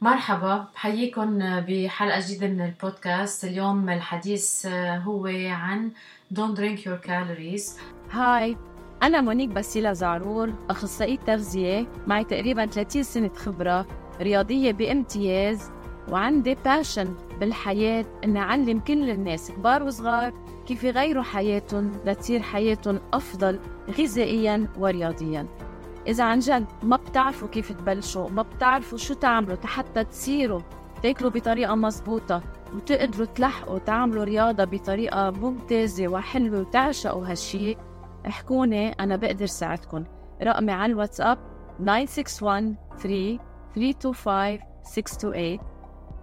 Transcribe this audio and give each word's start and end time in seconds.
مرحبا 0.00 0.66
بحييكم 0.74 1.38
بحلقة 1.40 2.20
جديدة 2.20 2.46
من 2.46 2.60
البودكاست. 2.60 3.44
اليوم 3.44 3.90
الحديث 3.90 4.66
هو 5.06 5.26
عن 5.46 5.90
Don't 6.34 6.56
drink 6.58 6.78
your 6.78 7.06
calories. 7.06 7.80
هاي 8.10 8.56
أنا 9.02 9.20
مونيك 9.20 9.48
باسيلا 9.50 9.92
زعرور 9.92 10.52
أخصائية 10.70 11.16
تغذية 11.16 11.86
معي 12.06 12.24
تقريبا 12.24 12.66
30 12.66 13.02
سنة 13.02 13.30
خبرة 13.34 13.86
رياضية 14.20 14.72
بامتياز 14.72 15.70
وعندي 16.08 16.56
passion 16.64 17.14
بالحياة 17.40 18.04
إني 18.24 18.38
أعلم 18.38 18.80
كل 18.80 19.10
الناس 19.10 19.50
كبار 19.50 19.82
وصغار 19.82 20.32
كيف 20.66 20.84
يغيروا 20.84 21.22
حياتهم 21.22 21.92
لتصير 22.04 22.42
حياتهم 22.42 23.00
أفضل 23.12 23.60
غذائيا 23.98 24.68
ورياضيا. 24.78 25.46
إذا 26.06 26.24
عن 26.24 26.38
جد 26.38 26.66
ما 26.82 26.96
بتعرفوا 26.96 27.48
كيف 27.48 27.72
تبلشوا 27.72 28.30
ما 28.30 28.42
بتعرفوا 28.42 28.98
شو 28.98 29.14
تعملوا 29.14 29.56
حتى 29.64 30.04
تصيروا 30.04 30.60
تاكلوا 31.02 31.30
بطريقة 31.30 31.74
مزبوطة 31.74 32.42
وتقدروا 32.74 33.26
تلحقوا 33.26 33.78
تعملوا 33.78 34.24
رياضة 34.24 34.64
بطريقة 34.64 35.30
ممتازة 35.30 36.08
وحلوة 36.08 36.60
وتعشقوا 36.60 37.26
هالشي 37.26 37.76
احكوني 38.26 38.88
أنا 38.88 39.16
بقدر 39.16 39.46
ساعدكم. 39.46 40.04
رقمي 40.42 40.72
على 40.72 40.92
الواتساب 40.92 41.38
961 41.78 42.76
3 42.98 43.38
325 43.74 44.58
628 44.82 45.58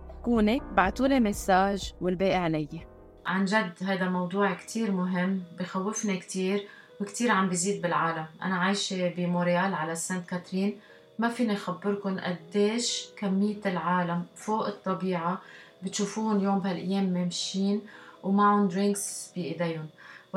احكوني 0.10 0.62
بعتولي 0.72 1.20
مساج 1.20 1.94
والباقي 2.02 2.36
علي. 2.36 2.88
عن 3.26 3.46
جد 3.46 3.74
هذا 3.84 4.06
الموضوع 4.06 4.54
كتير 4.54 4.92
مهم 4.92 5.44
بخوفنا 5.60 6.16
كتير. 6.16 6.68
وكتير 7.02 7.32
عم 7.32 7.50
بيزيد 7.50 7.82
بالعالم. 7.82 8.26
أنا 8.42 8.56
عايشة 8.56 9.14
بموريال 9.18 9.74
على 9.74 9.96
سانت 9.96 10.30
كاترين. 10.30 10.80
ما 11.20 11.30
فيني 11.30 11.54
أخبركم 11.54 12.20
قديش 12.20 13.06
كمية 13.18 13.62
العالم 13.66 14.26
فوق 14.36 14.68
الطبيعة 14.68 15.42
بتشوفوهم 15.84 16.38
اليوم 16.38 16.60
بهالأيام 16.60 17.04
ماشيين 17.14 17.82
ومعهم 18.24 18.68
drinks 18.68 19.32
بإيديهم 19.36 19.88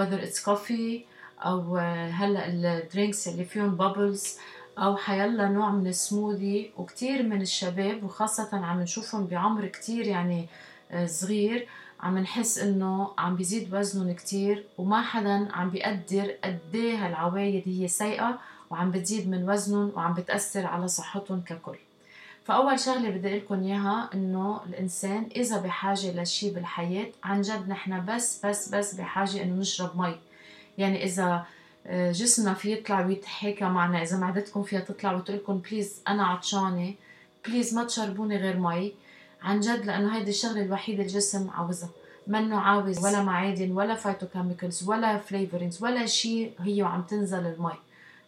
whether 0.00 0.20
it's 0.26 0.40
coffee 0.44 1.00
أو 1.40 1.76
هلأ 2.10 2.48
ال 2.48 2.60
drinks 2.60 3.28
اللي 3.28 3.44
فيهم 3.44 3.76
bubbles 3.76 4.36
أو 4.78 4.96
حيلا 4.96 5.48
نوع 5.48 5.70
من 5.70 5.86
السموذي 5.86 6.70
وكتير 6.76 7.22
من 7.22 7.42
الشباب 7.42 8.04
وخاصة 8.04 8.48
عم 8.52 8.80
نشوفهم 8.80 9.26
بعمر 9.26 9.66
كتير 9.66 10.06
يعني 10.06 10.48
آه، 10.90 11.06
صغير 11.06 11.68
عم 12.00 12.18
نحس 12.18 12.58
إنه 12.58 13.10
عم 13.18 13.36
بيزيد 13.36 13.74
وزنهم 13.74 14.12
كتير 14.12 14.64
وما 14.78 15.02
حدا 15.02 15.48
عم 15.52 15.70
بيقدر 15.70 16.30
قد 16.44 16.58
إيه 16.74 17.06
هالعوايد 17.06 17.62
هي 17.66 17.88
سيئة 17.88 18.38
وعم 18.70 18.90
بتزيد 18.90 19.28
من 19.28 19.50
وزنهم 19.50 19.92
وعم 19.94 20.14
بتأثر 20.14 20.66
على 20.66 20.88
صحتهم 20.88 21.40
ككل. 21.40 21.76
فأول 22.44 22.80
شغلة 22.80 23.10
بدي 23.10 23.28
أقول 23.28 23.38
لكم 23.38 23.62
إياها 23.62 24.10
إنه 24.14 24.60
الإنسان 24.68 25.28
إذا 25.36 25.60
بحاجة 25.60 26.22
لشيء 26.22 26.54
بالحياة 26.54 27.06
عن 27.24 27.42
جد 27.42 27.68
نحن 27.68 28.04
بس 28.04 28.46
بس 28.46 28.74
بس 28.74 28.94
بحاجة 28.94 29.42
إنه 29.42 29.54
نشرب 29.54 30.00
مي. 30.00 30.16
يعني 30.78 31.04
إذا 31.04 31.46
آه، 31.86 32.12
جسمنا 32.12 32.54
في 32.54 32.72
يطلع 32.72 33.06
ويتحاكى 33.06 33.64
معنا 33.64 34.02
إذا 34.02 34.16
معدتكم 34.16 34.62
فيها 34.62 34.80
تطلع 34.80 35.12
وتقول 35.12 35.36
لكم 35.36 35.58
بليز 35.58 36.00
أنا 36.08 36.26
عطشانة 36.26 36.94
please 37.46 37.74
ما 37.74 37.84
تشربوني 37.84 38.36
غير 38.36 38.58
مي. 38.58 38.94
عن 39.42 39.60
جد 39.60 39.84
لأنه 39.86 40.16
هيدي 40.16 40.30
الشغلة 40.30 40.62
الوحيدة 40.62 41.02
الجسم 41.02 41.50
عاوزها 41.50 41.88
منه 42.26 42.60
عاوز 42.60 43.04
ولا 43.04 43.22
معادن 43.22 43.70
ولا 43.72 43.94
phytochemicals 43.94 44.88
ولا 44.88 45.18
flavorings 45.18 45.82
ولا 45.82 46.06
شيء 46.06 46.52
هي 46.60 46.82
وعم 46.82 47.02
تنزل 47.02 47.46
المي. 47.46 47.72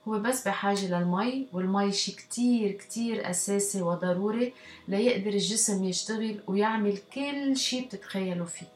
هو 0.08 0.18
بس 0.18 0.48
بحاجة 0.48 0.98
للمي 0.98 1.46
والمي 1.52 1.92
شيء 1.92 2.14
كتير 2.14 2.72
كتير 2.72 3.30
أساسي 3.30 3.82
وضروري 3.82 4.52
ليقدر 4.88 5.30
الجسم 5.30 5.84
يشتغل 5.84 6.40
ويعمل 6.46 6.98
كل 7.14 7.56
شيء 7.56 7.86
بتتخيلوا 7.86 8.46
فيه. 8.46 8.66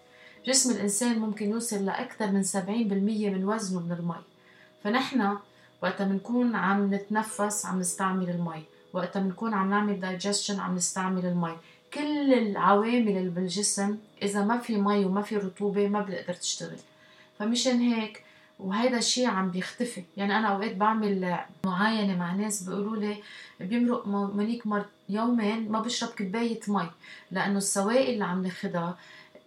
جسم 0.46 0.70
الإنسان 0.70 1.18
ممكن 1.18 1.50
يوصل 1.50 1.84
لأكثر 1.84 2.26
من 2.26 2.42
70% 2.42 2.56
من 3.30 3.44
وزنه 3.44 3.80
من 3.80 3.92
المي. 3.92 4.22
فنحن 4.84 5.36
وقت 5.82 6.02
بنكون 6.02 6.54
عم 6.54 6.94
نتنفس 6.94 7.66
عم 7.66 7.80
نستعمل 7.80 8.30
المي. 8.30 8.62
وقت 8.92 9.18
بنكون 9.18 9.54
عم 9.54 9.70
نعمل 9.70 10.00
digestion 10.00 10.60
عم 10.60 10.76
نستعمل 10.76 11.26
المي. 11.26 11.56
كل 11.94 12.34
العوامل 12.34 13.08
اللي 13.16 13.30
بالجسم 13.30 13.96
إذا 14.22 14.44
ما 14.44 14.58
في 14.58 14.76
مي 14.76 15.04
وما 15.04 15.22
في 15.22 15.36
رطوبة 15.36 15.88
ما 15.88 16.00
بتقدر 16.00 16.34
تشتغل. 16.34 16.78
فمشان 17.38 17.80
هيك 17.80 18.24
وهذا 18.58 18.98
الشيء 18.98 19.26
عم 19.26 19.50
بيختفي. 19.50 20.02
يعني 20.16 20.38
أنا 20.38 20.48
أوقات 20.48 20.76
بعمل 20.76 21.36
معاينة 21.64 22.16
مع 22.16 22.32
ناس 22.32 22.62
بيقولوا 22.62 22.96
لي 22.96 23.16
بيمرق 23.60 24.06
مونيك 24.06 24.66
مر 24.66 24.84
يومين 25.08 25.72
ما 25.72 25.80
بشرب 25.80 26.08
كوبايه 26.18 26.60
مي 26.68 26.90
لأنه 27.30 27.58
السوائل 27.58 28.12
اللي 28.14 28.24
عم 28.24 28.42
ناخذها 28.42 28.96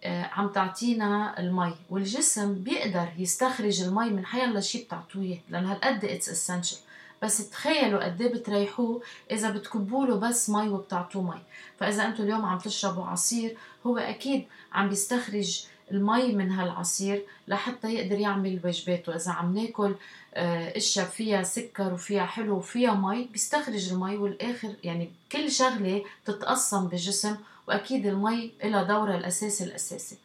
آه، 0.04 0.22
عم 0.24 0.48
تعطينا 0.48 1.40
المي. 1.40 1.74
والجسم 1.90 2.54
بيقدر 2.54 3.08
يستخرج 3.18 3.82
المي 3.82 4.10
من 4.10 4.26
حيلا 4.26 4.60
شيء 4.60 4.84
بتعطوه 4.84 5.38
لأنه 5.48 5.72
هالقد 5.72 6.04
it's 6.04 6.28
essential 6.28 6.78
بس 7.22 7.50
تخيلوا 7.50 8.04
قد 8.04 8.22
إيه 8.22 8.32
بتريحوه 8.32 9.02
إذا 9.30 9.50
بتكبوا 9.50 10.06
له 10.06 10.16
بس 10.16 10.50
مي 10.50 10.68
وبتعطوه 10.68 11.22
مي. 11.22 11.40
فإذا 11.80 12.06
أنتم 12.06 12.24
اليوم 12.24 12.44
عم 12.44 12.58
تشربوا 12.58 13.04
عصير 13.04 13.56
هو 13.86 13.98
أكيد 13.98 14.44
عم 14.72 14.88
بيستخرج 14.88 15.66
المي 15.92 16.32
من 16.32 16.50
هالعصير 16.50 17.22
لحتى 17.48 17.94
يقدر 17.94 18.18
يعمل 18.18 18.60
واجباته. 18.64 19.14
إذا 19.14 19.32
عم 19.32 19.58
ناكل 19.58 19.94
آه، 20.34 20.76
أشياء 20.76 21.06
فيها 21.06 21.42
سكر 21.42 21.94
وفيها 21.94 22.26
حلو 22.26 22.56
وفيها 22.56 22.94
مي 22.94 23.24
بيستخرج 23.32 23.92
المي 23.92 24.16
والآخر 24.16 24.74
يعني 24.84 25.10
كل 25.32 25.50
شغلة 25.50 26.04
تتقسم 26.24 26.86
بالجسم 26.86 27.36
وأكيد 27.68 28.06
المي 28.06 28.52
لها 28.64 28.82
دورها 28.82 29.16
الأساسي 29.16 29.64
الأساسي. 29.64 30.16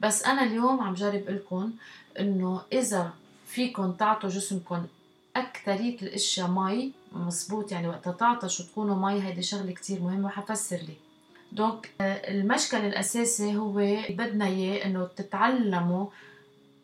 بس 0.00 0.24
أنا 0.24 0.42
اليوم 0.42 0.80
عم 0.80 0.94
جرب 0.94 1.30
لكم 1.30 1.72
إنه 2.20 2.62
إذا 2.72 3.10
فيكم 3.46 3.92
تعطوا 3.92 4.30
جسمكم 4.30 4.86
أكترية 5.36 6.02
الأشياء 6.02 6.48
مي 6.48 6.92
مزبوط 7.12 7.72
يعني 7.72 7.88
وقت 7.88 8.08
تعطشوا 8.08 8.64
تكونوا 8.64 9.10
مي 9.10 9.22
هيدي 9.22 9.42
شغلة 9.42 9.72
كتير 9.72 10.00
مهمة 10.00 10.26
وحفسر 10.26 10.76
ليه. 10.76 10.94
Donc 11.52 11.90
آه، 12.00 12.30
المشكل 12.30 12.76
الأساسي 12.78 13.56
هو 13.56 13.72
بدنا 14.10 14.46
إياه 14.46 14.86
إنه 14.86 15.08
تتعلموا 15.16 16.06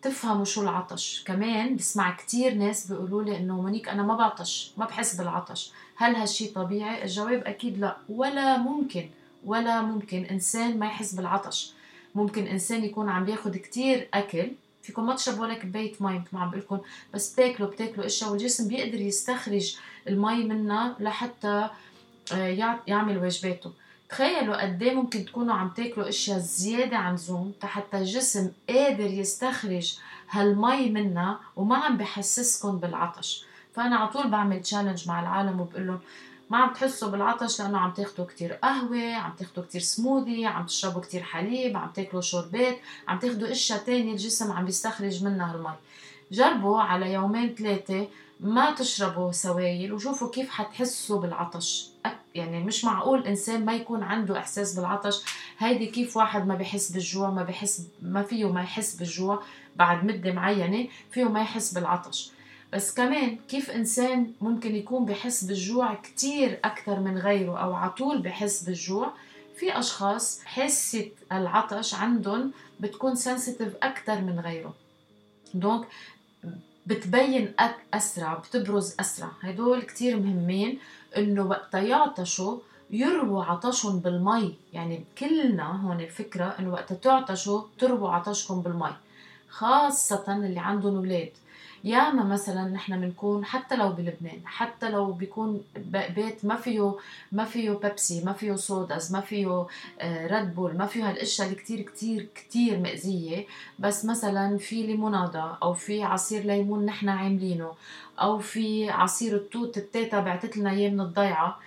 تفهموا 0.03 0.45
شو 0.45 0.63
العطش. 0.63 1.25
كمان 1.27 1.77
بسمع 1.77 2.17
كتير 2.17 2.55
ناس 2.55 2.87
بيقولوا 2.93 3.23
لي 3.23 3.37
إنه 3.37 3.61
مونيك 3.61 3.89
أنا 3.89 4.03
ما 4.03 4.17
بعطش 4.17 4.73
ما 4.77 4.87
بحس 4.87 5.15
بالعطش. 5.17 5.73
هل 5.97 6.15
هالشي 6.15 6.47
طبيعي؟ 6.47 7.03
الجواب 7.03 7.43
أكيد 7.47 7.79
لا. 7.79 7.97
ولا 8.09 8.59
ممكن 8.59 9.09
ولا 9.45 9.83
ممكن 9.83 10.25
إنسان 10.25 10.79
ما 10.79 10.87
يحس 10.87 11.15
بالعطش. 11.15 11.73
ممكن 12.15 12.47
إنسان 12.47 12.85
يكون 12.85 13.09
عم 13.09 13.25
بياخد 13.25 13.57
كتير 13.57 14.09
أكل 14.15 14.51
فيكم 14.87 15.07
ما 15.07 15.15
تشربوا 15.15 15.43
ولا 15.43 15.55
كبايه 15.55 15.93
مي 16.01 16.19
مثل 16.19 16.29
ما 16.33 16.41
عم 16.41 16.51
بقول 16.51 16.61
لكم 16.61 16.79
بس 17.15 17.33
بتاكلوا 17.33 17.69
بتاكلوا 17.69 18.07
إشياء 18.07 18.31
والجسم 18.31 18.69
بيقدر 18.69 19.01
يستخرج 19.01 19.77
المي 20.09 20.45
منها 20.45 20.97
لحتى 21.01 21.69
آه، 22.33 22.81
يعمل 22.87 23.19
واجباته. 23.19 23.73
تخيلوا 24.09 24.63
قد 24.63 24.83
إيه 24.83 24.95
ممكن 24.95 25.25
تكونوا 25.25 25.55
عم 25.55 25.69
تاكلوا 25.69 26.09
إشياء 26.09 26.39
زيادة 26.39 26.97
عن 26.97 27.17
لزوم 27.17 27.53
حتى 27.63 27.99
الجسم 27.99 28.51
قادر 28.69 29.07
يستخرج 29.07 29.99
هالمي 30.31 30.91
منها 30.91 31.41
وما 31.57 31.77
عم 31.77 31.97
بحسسكم 31.97 32.79
بالعطش. 32.79 33.45
فأنا 33.75 33.97
على 33.97 34.09
طول 34.09 34.31
بعمل 34.31 34.63
challenge 34.63 35.09
مع 35.09 35.21
العالم 35.21 35.61
وبقول 35.61 35.87
لهم 35.87 36.01
ما 36.51 36.59
عم 36.59 36.73
تحسوا 36.73 37.09
بالعطش 37.09 37.61
لأنه 37.61 37.79
عم 37.79 37.91
تاخذوا 37.91 38.27
كتير 38.27 38.53
قهوة 38.53 39.15
عم 39.15 39.33
تاخذوا 39.39 39.65
كتير 39.65 39.81
سموذي 39.81 40.47
عم 40.47 40.67
تشربوا 40.67 41.01
كتير 41.01 41.23
حليب 41.23 41.77
عم 41.77 41.91
تاكلوا 41.91 42.23
شوربات 42.23 42.79
عم 43.09 43.19
تاخذوا 43.19 43.51
إشياء 43.51 43.79
تانية 43.79 44.13
الجسم 44.13 44.53
عم 44.53 44.65
بيستخرج 44.65 45.25
منها 45.25 45.55
المي 45.55 45.75
جربوا 46.33 46.81
على 46.81 47.13
يومين 47.13 47.55
ثلاثة 47.55 48.09
ما 48.41 48.75
تشربوا 48.75 49.33
سوائل 49.33 49.93
وشوفوا 49.93 50.31
كيف 50.31 50.51
حتحسوا 50.51 51.21
بالعطش. 51.21 51.89
يعني 52.35 52.65
مش 52.65 52.85
معقول 52.85 53.27
إنسان 53.27 53.65
ما 53.65 53.75
يكون 53.75 54.03
عنده 54.03 54.39
إحساس 54.39 54.75
بالعطش. 54.75 55.17
هيدي 55.59 55.87
كيف 55.87 56.17
واحد 56.17 56.47
ما 56.47 56.55
بحس 56.55 56.93
بالجوع 56.93 57.31
ما 57.31 57.43
بحس 57.43 57.83
ما 58.03 58.23
فيه 58.23 58.53
ما 58.53 58.63
يحس 58.63 58.95
بالجوع 58.95 59.43
بعد 59.77 60.05
مدة 60.05 60.33
معينة 60.33 60.89
فيه 61.11 61.25
ما 61.25 61.41
يحس 61.41 61.75
بالعطش. 61.75 62.31
بس 62.73 62.95
كمان 62.95 63.39
كيف 63.49 63.71
إنسان 63.71 64.33
ممكن 64.41 64.77
يكون 64.77 65.05
بحس 65.05 65.45
بالجوع 65.45 65.95
كتير 65.95 66.61
أكثر 66.65 67.01
من 67.01 67.19
غيره 67.19 67.59
أو 67.59 67.75
عطول 67.75 68.19
بحس 68.19 68.63
بالجوع؟ 68.63 69.13
في 69.57 69.79
أشخاص 69.79 70.45
حاسة 70.45 71.11
العطش 71.33 71.95
عندهم 71.95 72.53
بتكون 72.81 73.15
سنسيتيف 73.15 73.73
أكثر 73.83 74.21
من 74.21 74.41
غيره. 74.41 74.75
دونك 75.55 75.87
بتبين 76.87 77.55
أسرع 77.95 78.35
بتبرز 78.35 78.95
أسرع. 79.01 79.29
هدول 79.43 79.83
كتير 79.83 80.21
مهمين 80.21 80.79
إنه 81.17 81.43
وقت 81.43 81.75
يعطشوا 81.75 82.59
يرووا 82.91 83.45
عطشهم 83.45 83.99
بالمي. 83.99 84.55
يعني 84.73 85.05
كلنا 85.19 85.87
هون 85.87 86.01
الفكرة 86.01 86.45
إنه 86.59 86.73
وقت 86.73 86.93
تعطشوا 86.93 87.63
ترووا 87.79 88.11
عطشكم 88.11 88.61
بالمي 88.61 88.93
خاصة 89.49 90.25
اللي 90.29 90.61
عندهم 90.61 90.97
أولاد. 90.97 91.33
ياما 91.87 92.25
مثلا 92.25 92.69
نحن 92.69 93.01
بنكون 93.01 93.45
حتى 93.45 93.77
لو 93.77 93.89
بلبنان 93.89 94.41
حتى 94.45 94.91
لو 94.91 95.13
بيكون 95.13 95.63
بيت 96.17 96.45
ما 96.45 96.57
فيه 96.57 96.95
ما 97.33 97.45
فيه 97.45 97.71
بيبسي 97.71 98.25
ما 98.25 98.33
فيه 98.33 98.57
sodas 98.57 99.13
ما 99.13 99.21
فيه 99.21 99.67
Red 100.03 100.55
Bull 100.55 100.77
ما 100.77 100.87
فيه 100.87 101.11
هالأشياء 101.11 101.49
اللي 101.49 101.59
كتير 101.61 101.81
كتير 101.81 102.29
كتير 102.35 102.79
مأذية. 102.79 103.47
بس 103.79 104.05
مثلا 104.05 104.59
في 104.59 104.83
ليمونادا 104.83 105.57
أو 105.63 105.75
في 105.75 106.03
عصير 106.03 106.43
ليمون 106.45 106.87
نحن 106.87 107.09
عاملينه 107.09 107.73
أو 108.19 108.39
في 108.39 108.91
عصير 108.91 109.37
التوت 109.37 109.77
التيتا 109.79 110.21
بعتت 110.21 110.57
لنا 110.57 110.71
إياه 110.71 110.91
من 110.91 111.01
الضيعة 111.01 111.59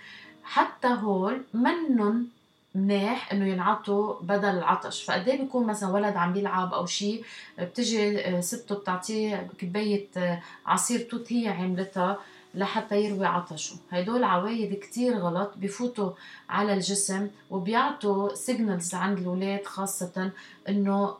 حتى 0.42 0.88
هول 0.88 1.42
منن 1.54 2.26
منيح 2.74 3.32
إنه 3.32 3.46
ينعطوا 3.46 4.14
بدل 4.20 4.48
العطش. 4.48 5.02
فقد 5.02 5.28
إيه 5.28 5.40
بيكون 5.40 5.66
مثلا 5.66 5.88
ولد 5.90 6.16
عم 6.16 6.32
بيلعب 6.32 6.74
أو 6.74 6.86
شيء 6.86 7.24
بتجي 7.58 8.20
آه، 8.26 8.40
سته 8.40 8.74
بتعطيه 8.74 9.50
كباية 9.58 10.06
آه، 10.16 10.42
عصير 10.66 11.00
توت 11.00 11.32
هي 11.32 11.48
عملتها 11.48 12.18
لحتى 12.54 13.04
يروي 13.04 13.26
عطشه. 13.26 13.76
هدول 13.92 14.24
عوايد 14.24 14.74
كتير 14.74 15.18
غلط 15.18 15.52
بفوتوا 15.56 16.12
على 16.48 16.74
الجسم 16.74 17.28
وبيعطوا 17.50 18.34
signals 18.34 18.94
عند 18.94 19.18
الولاد 19.18 19.64
خاصة 19.66 20.30
إنه 20.68 21.14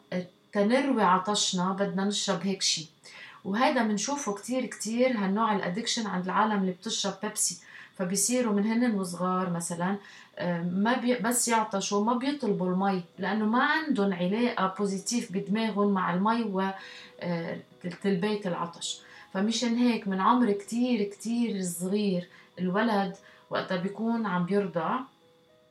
تنروي 0.52 1.02
عطشنا 1.02 1.72
بدنا 1.72 2.04
نشرب 2.04 2.40
هيك 2.42 2.62
شيء 2.62 2.86
وهذا 3.44 3.82
بنشوفه 3.82 4.34
كتير 4.34 4.66
كتير 4.66 5.16
هالنوع 5.16 5.56
ال 5.56 5.61
addiction 5.61 6.06
عند 6.06 6.24
العالم 6.24 6.60
اللي 6.60 6.72
بتشرب 6.72 7.14
بيبسي. 7.22 7.58
فبيصيروا 7.98 8.52
من 8.52 8.66
هن 8.66 8.94
وصغار 8.94 9.50
مثلا 9.50 9.96
ما 10.62 10.96
بي 10.96 11.14
بس 11.14 11.48
يعطشوا 11.48 12.04
ما 12.04 12.14
بيطلبوا 12.14 12.66
المي 12.66 13.02
لأنه 13.18 13.44
ما 13.44 13.64
عندهم 13.64 14.12
علاقة 14.12 14.74
positive 14.78 15.32
بدماغهم 15.32 15.88
مع 15.88 16.14
المي 16.14 16.42
وتلبيه 16.42 18.40
آه، 18.44 18.48
العطش. 18.48 19.00
فمشان 19.34 19.76
هيك 19.76 20.08
من 20.08 20.20
عمر 20.20 20.52
كتير 20.52 21.02
كتير 21.02 21.62
صغير 21.62 22.28
الولد 22.58 23.16
وقتها 23.50 23.76
بيكون 23.76 24.26
عم 24.26 24.44
بيرضع 24.44 25.00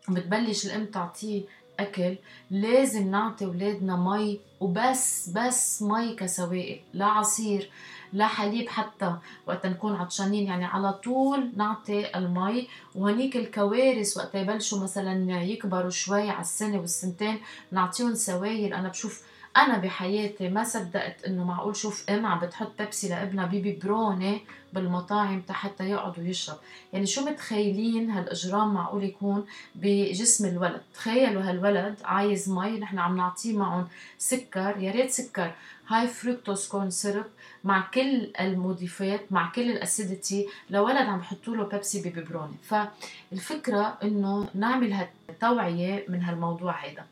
بتبلش 0.10 0.66
الأم 0.66 0.86
تعطيه 0.86 1.44
أكل 1.80 2.16
لازم 2.52 3.12
نعطي 3.12 3.46
أولادنا 3.46 3.96
مي 3.96 4.40
وبس 4.60 5.30
بس 5.30 5.82
مي 5.82 6.16
كسوائل 6.16 6.80
لا 6.94 7.06
عصير. 7.06 7.70
لا 8.14 8.28
حليب 8.28 8.70
حتى 8.70 9.16
وقت 9.48 9.66
نكون 9.66 9.96
عطشانين 9.96 10.48
يعني 10.48 10.66
على 10.66 10.94
طول 10.94 11.52
نعطي 11.56 12.18
المي. 12.18 12.68
وهنيك 12.96 13.38
الكوارث 13.38 14.18
وقت 14.18 14.36
يبلشوا 14.36 14.84
مثلا 14.84 15.42
يكبروا 15.42 15.90
شوي 15.90 16.30
على 16.30 16.42
السنة 16.42 16.80
والسنتين 16.80 17.40
نعطيهم 17.72 18.16
سوائل. 18.16 18.74
أنا 18.74 18.90
بشوف 18.90 19.24
أنا 19.58 19.78
بحياتي 19.78 20.50
ما 20.50 20.64
صدقت 20.64 21.24
إنه 21.24 21.44
معقول 21.44 21.76
شوف 21.76 22.10
أم 22.10 22.26
عم 22.26 22.40
بتحط 22.40 22.72
بيبسي 22.80 23.10
لابنها 23.10 23.46
بيبيبروني 23.46 24.42
بالمطاعم 24.74 25.44
حتى 25.50 25.90
يقعد 25.90 26.20
ويشرب. 26.20 26.58
يعني 26.94 27.06
شو 27.06 27.26
متخيلين 27.26 28.10
هالإجرام 28.10 28.74
معقول 28.74 29.04
يكون 29.04 29.46
بجسم 29.76 30.48
الولد؟ 30.48 30.82
تخيلوا 30.94 31.44
هالولد 31.44 31.96
عايز 32.04 32.50
مي 32.50 32.80
نحن 32.80 33.00
عم 33.00 33.18
نعطيه 33.18 33.58
معهم 33.58 33.88
سكر 34.18 34.78
يا 34.80 34.92
ريت 34.92 35.12
سكر. 35.12 35.52
هاي 35.88 36.08
fructose 36.08 36.68
corn 36.68 36.90
syrup 36.90 37.26
مع 37.64 37.88
كل 37.94 38.32
المضيفات 38.40 39.32
مع 39.32 39.52
كل 39.52 39.72
ال 39.72 39.81
acidity 39.81 40.48
لولد 40.70 40.98
عم 40.98 41.20
يحطوا 41.20 41.56
له 41.56 41.64
بيبسي 41.64 42.10
ببروني 42.10 42.56
فالفكرة 42.64 43.98
إنه 44.04 44.48
نعمل 44.56 44.94
هالتوعية 44.94 46.06
من 46.08 46.22
هالموضوع 46.22 46.72
هيدا. 46.72 47.06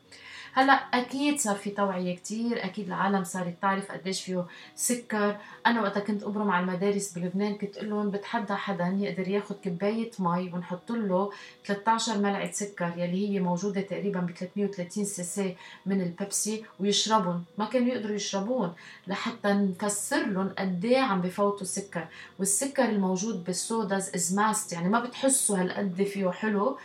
هلا 0.58 0.72
أكيد 0.72 1.40
صار 1.40 1.56
في 1.56 1.70
توعية 1.70 2.16
كثير 2.16 2.64
أكيد 2.64 2.86
العالم 2.86 3.24
صارت 3.24 3.54
تعرف 3.62 3.92
قديش 3.92 4.22
فيه 4.22 4.46
سكر. 4.74 5.36
أنا 5.66 5.82
وقتها 5.82 6.00
كنت 6.00 6.22
ابرم 6.22 6.50
على 6.50 6.64
المدارس 6.64 7.18
بلبنان 7.18 7.54
كنت 7.54 7.76
أقول 7.76 7.90
لهم 7.90 8.10
بتحدى 8.10 8.54
حدا 8.54 8.96
يقدر 8.98 9.28
ياخذ 9.28 9.54
كباية 9.54 10.10
مي 10.18 10.52
ونحط 10.52 10.92
له 10.92 11.30
13 11.66 12.18
ملعقة 12.18 12.50
سكر 12.50 12.92
يلي 12.96 13.28
هي 13.28 13.40
موجودة 13.40 13.80
تقريبا 13.80 14.20
ب 14.20 14.30
330 14.30 15.04
سي 15.04 15.22
سي 15.22 15.56
من 15.86 16.00
البيبسي 16.00 16.64
ويشربهم. 16.80 17.44
ما 17.58 17.64
كانوا 17.64 17.88
يقدروا 17.88 18.16
يشربون 18.16 18.72
لحتى 19.06 19.48
نفسر 19.48 20.26
لهم 20.26 20.48
قد 20.58 20.84
إيه 20.84 21.00
عم 21.00 21.20
بفوتوا 21.20 21.62
السكر. 21.62 22.06
والسكر 22.38 22.84
الموجود 22.84 23.44
بال 23.44 23.63
sodas 23.63 24.10
is 24.14 24.34
masked 24.34 24.72
يعني 24.72 24.88
ما 24.88 25.00
بتحسوا 25.00 25.58
هالقد 25.58 26.02
فيه 26.02 26.30
حلو. 26.30 26.78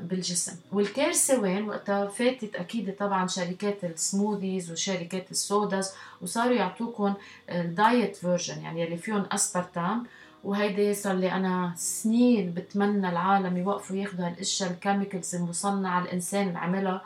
بالجسم. 0.00 0.56
والكارثه 0.72 1.40
وين 1.40 1.68
وقتها 1.68 2.06
فاتت 2.06 2.56
أكيد 2.56 2.96
طبعا 2.96 3.26
شركات 3.26 3.84
ال 3.84 3.93
smoothies 3.93 4.72
وشركات 4.72 5.30
ال 5.30 5.40
sodas 5.40 5.92
وصاروا 6.22 6.56
يعطوكم 6.56 7.14
ال 7.50 7.63
diet 7.63 8.16
version 8.16 8.62
يعني 8.62 8.84
اللي 8.84 8.96
فيهم 8.96 9.26
أسبرتام. 9.32 10.06
وهيدي 10.44 10.94
صار 10.94 11.14
لي 11.14 11.32
أنا 11.32 11.72
سنين 11.76 12.50
بتمنى 12.52 13.08
العالم 13.08 13.56
يوقفوا 13.56 13.96
ياخذوا 13.96 14.26
هالأشياء 14.26 14.70
ال 14.70 14.76
chemicals 14.76 15.34
المصنعة 15.34 16.02
الإنسان 16.02 16.56
عملها. 16.56 17.02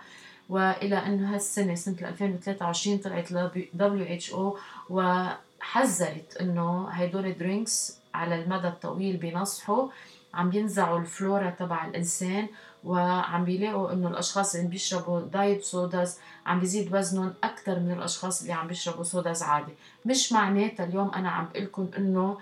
وإلى 0.48 0.96
إنه 0.96 1.34
هالسنة 1.34 1.74
سنة 1.74 1.96
2023 2.08 2.98
طلعت 2.98 3.32
WHO 3.74 4.58
وحذرت 4.90 6.36
إنه 6.40 6.88
هدول 6.90 7.38
drinks 7.38 7.96
على 8.14 8.42
المدى 8.42 8.68
الطويل 8.68 9.16
بينصحوا 9.16 9.88
عم 10.34 10.52
ينزعوا 10.52 10.98
الفلورا 10.98 11.50
تبع 11.50 11.86
الإنسان 11.86 12.48
وعم 12.84 13.44
بيلاقوا 13.44 13.92
إنه 13.92 14.08
الأشخاص 14.08 14.54
اللي 14.54 14.68
بيشربوا 14.68 15.20
diet 15.20 15.62
sodas 15.62 16.18
عم 16.46 16.60
بيزيد 16.60 16.94
وزنهم 16.94 17.34
أكثر 17.44 17.78
من 17.80 17.92
الأشخاص 17.92 18.40
اللي 18.40 18.52
عم 18.52 18.66
بيشربوا 18.66 19.04
sodas 19.04 19.42
عادي. 19.42 19.72
مش 20.06 20.32
معناتها 20.32 20.86
اليوم 20.86 21.10
أنا 21.14 21.30
عم 21.30 21.48
بقول 21.52 21.64
لكم 21.64 21.90
انه 21.98 22.38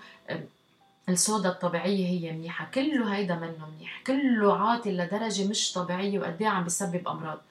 الصودا 1.09 1.49
الطبيعية 1.49 2.05
هي 2.05 2.31
منيحة. 2.31 2.67
كله 2.73 3.15
هيدا 3.15 3.35
منه 3.35 3.67
منيح. 3.77 4.01
كله 4.07 4.57
عاطل 4.57 4.97
لدرجة 4.97 5.47
مش 5.47 5.73
طبيعية 5.73 6.19
وقد 6.19 6.43
عم 6.43 6.63
بيسبب 6.63 7.07
أمراض. 7.07 7.41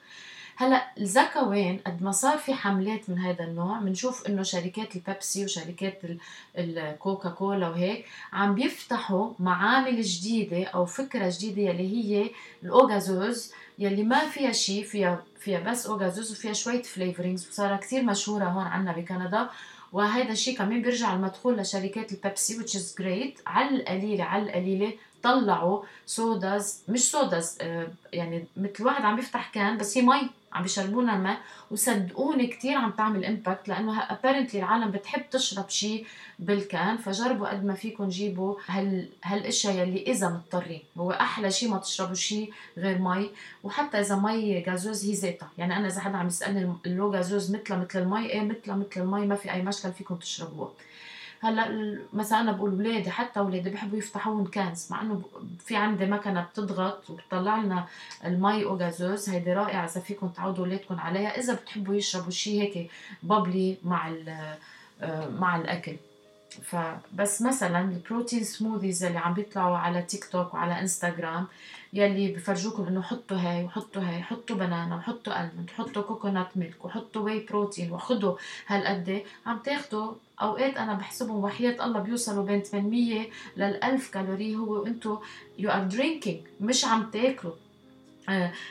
هلا 0.55 0.87
الزكوين 0.97 1.79
قد 1.87 2.03
ما 2.03 2.11
صار 2.11 2.37
في 2.37 2.53
حملات 2.53 3.09
من 3.09 3.19
هذا 3.19 3.43
النوع 3.43 3.79
بنشوف 3.79 4.27
إنه 4.27 4.43
شركات 4.43 4.95
البيبسي 4.95 5.45
وشركات 5.45 6.01
الكوكا 6.57 7.29
كولا 7.29 7.69
وهيك 7.69 8.05
عم 8.33 8.55
بيفتحوا 8.55 9.33
معامل 9.39 10.01
جديدة 10.01 10.63
أو 10.63 10.85
فكرة 10.85 11.33
جديدة 11.37 11.61
يلي 11.61 11.87
هي 11.93 12.29
ال 12.63 12.71
eau 12.71 12.95
gazeuse 12.95 13.51
يلي 13.79 14.03
ما 14.03 14.19
فيها 14.19 14.51
شيء 14.51 14.83
فيها 14.83 15.23
فيها 15.39 15.59
بس 15.59 15.87
eau 15.87 16.00
gazeuse 16.00 16.31
وفيها 16.31 16.53
شوية 16.53 16.81
flavorings 16.81 17.47
وصارت 17.49 17.81
كثير 17.81 18.03
مشهورة 18.03 18.45
هون 18.45 18.63
عنا 18.63 18.91
بكندا. 18.91 19.49
وهذا 19.93 20.31
الشيء 20.31 20.57
كمان 20.57 20.81
بيرجع 20.81 21.13
المدخول 21.13 21.57
لشركات 21.57 22.11
البيبسي 22.11 22.59
which 22.59 22.71
is 22.71 23.01
great. 23.01 23.41
على 23.47 23.75
القليلة 23.75 24.23
على 24.23 24.43
القليلة 24.43 24.93
طلعوا 25.23 25.83
sodas 26.05 26.83
مش 26.87 27.11
sodas 27.11 27.57
آه، 27.61 27.87
يعني 28.13 28.45
مثل 28.57 28.83
واحد 28.83 29.03
عم 29.03 29.15
بيفتح 29.15 29.49
can 29.53 29.77
بس 29.77 29.97
هي 29.97 30.03
مي 30.03 30.29
عم 30.53 30.63
بيشربونا 30.63 31.15
الماء 31.15 31.37
وصدقوني 31.71 32.47
كثير 32.47 32.77
عم 32.77 32.91
تعمل 32.91 33.25
impact 33.25 33.67
لأنه 33.67 34.01
apparently 34.01 34.59
العالم 34.59 34.91
بتحب 34.91 35.29
تشرب 35.29 35.69
شيء 35.69 36.05
بال 36.39 36.62
can 36.62 36.97
فجربوا 36.97 37.47
قد 37.47 37.65
ما 37.65 37.73
فيكم 37.73 38.09
جيبوا 38.09 38.55
هال 38.67 39.09
هالأشياء 39.23 39.75
يلي 39.75 40.03
إذا 40.11 40.29
مضطرين. 40.29 40.81
هو 40.97 41.11
أحلى 41.11 41.51
شيء 41.51 41.69
ما 41.69 41.77
تشربوا 41.77 42.15
شيء 42.15 42.53
غير 42.77 42.97
مي 42.97 43.29
وحتى 43.63 43.99
إذا 43.99 44.15
مي 44.15 44.63
gazeuse 44.67 45.05
هي 45.05 45.13
ذاتها 45.13 45.49
يعني 45.57 45.77
أنا 45.77 45.87
إذا 45.87 46.01
حدا 46.01 46.17
عم 46.17 46.27
يسألني 46.27 46.73
ال 46.85 47.13
eau 47.13 47.26
gazeuse 47.26 47.55
مثلها 47.55 47.77
مثل 47.77 47.99
المي 47.99 48.25
إيه 48.25 48.41
مثلها 48.41 48.75
مثل 48.75 49.01
المي 49.01 49.25
ما 49.25 49.35
في 49.35 49.51
أي 49.51 49.61
مشكل 49.61 49.91
فيكم 49.93 50.15
تشربوها 50.15 50.71
هلا 51.43 51.97
مثلا 52.13 52.41
أنا 52.41 52.51
بقول 52.51 52.71
اولادي 52.71 53.11
حتى 53.11 53.39
اولادي 53.39 53.69
بحبوا 53.69 53.97
يفتحون 53.97 54.45
cans 54.45 54.87
مع 54.91 55.01
إنه 55.01 55.21
في 55.59 55.75
عندي 55.75 56.05
مكنة 56.05 56.41
بتضغط 56.41 57.09
وبتطلع 57.09 57.57
لنا 57.57 57.85
المي 58.25 58.63
eau 58.63 58.75
gazeuse. 58.75 59.29
هيدي 59.29 59.53
رائعة 59.53 59.85
إذا 59.85 60.01
فيكم 60.01 60.27
تعودوا 60.27 60.65
اولادكم 60.65 60.99
عليها 60.99 61.39
إذا 61.39 61.53
بتحبوا 61.53 61.95
يشربوا 61.95 62.31
شيء 62.31 62.61
هيك 62.61 62.91
bubbly 63.23 63.77
مع 63.83 64.11
آه، 65.01 65.29
مع 65.29 65.55
الأكل. 65.55 65.95
فبس 66.63 67.41
مثلا 67.41 67.79
ال 67.79 67.87
protein 67.87 68.43
smoothies 68.43 69.03
اللي 69.03 69.19
عم 69.19 69.33
بيطلعوا 69.33 69.77
على 69.77 70.01
تيك 70.01 70.25
توك 70.25 70.53
وعلى 70.53 70.79
انستغرام 70.79 71.47
يلي 71.93 72.31
بفرجوكم 72.31 72.87
إنه 72.87 73.01
حطوا 73.01 73.37
هاي 73.37 73.63
وحطوا 73.63 74.01
هاي 74.01 74.21
حطوا 74.21 74.55
banana 74.55 74.95
وحطوا 74.95 75.41
almond 75.41 75.69
وحطوا 75.69 76.01
coconut 76.01 76.57
milk 76.57 76.85
وحطوا 76.85 77.21
whey 77.21 77.45
protein 77.49 77.91
وخذوا 77.91 78.37
هالقد 78.67 79.23
عم 79.45 79.57
تاخذوا 79.59 80.13
أوقات 80.41 80.77
أنا 80.77 80.93
بحسبهم 80.93 81.43
وحياة 81.43 81.85
الله 81.85 81.99
بيوصلوا 81.99 82.45
بين 82.45 82.63
800 82.63 83.27
لل 83.57 83.83
1000 83.83 84.09
كالوري 84.09 84.55
هو 84.55 84.81
وأنتم 84.81 85.17
you 85.59 85.69
are 85.69 85.83
drinking 85.83 86.39
مش 86.61 86.85
عم 86.85 87.09
تاكلوا. 87.11 87.53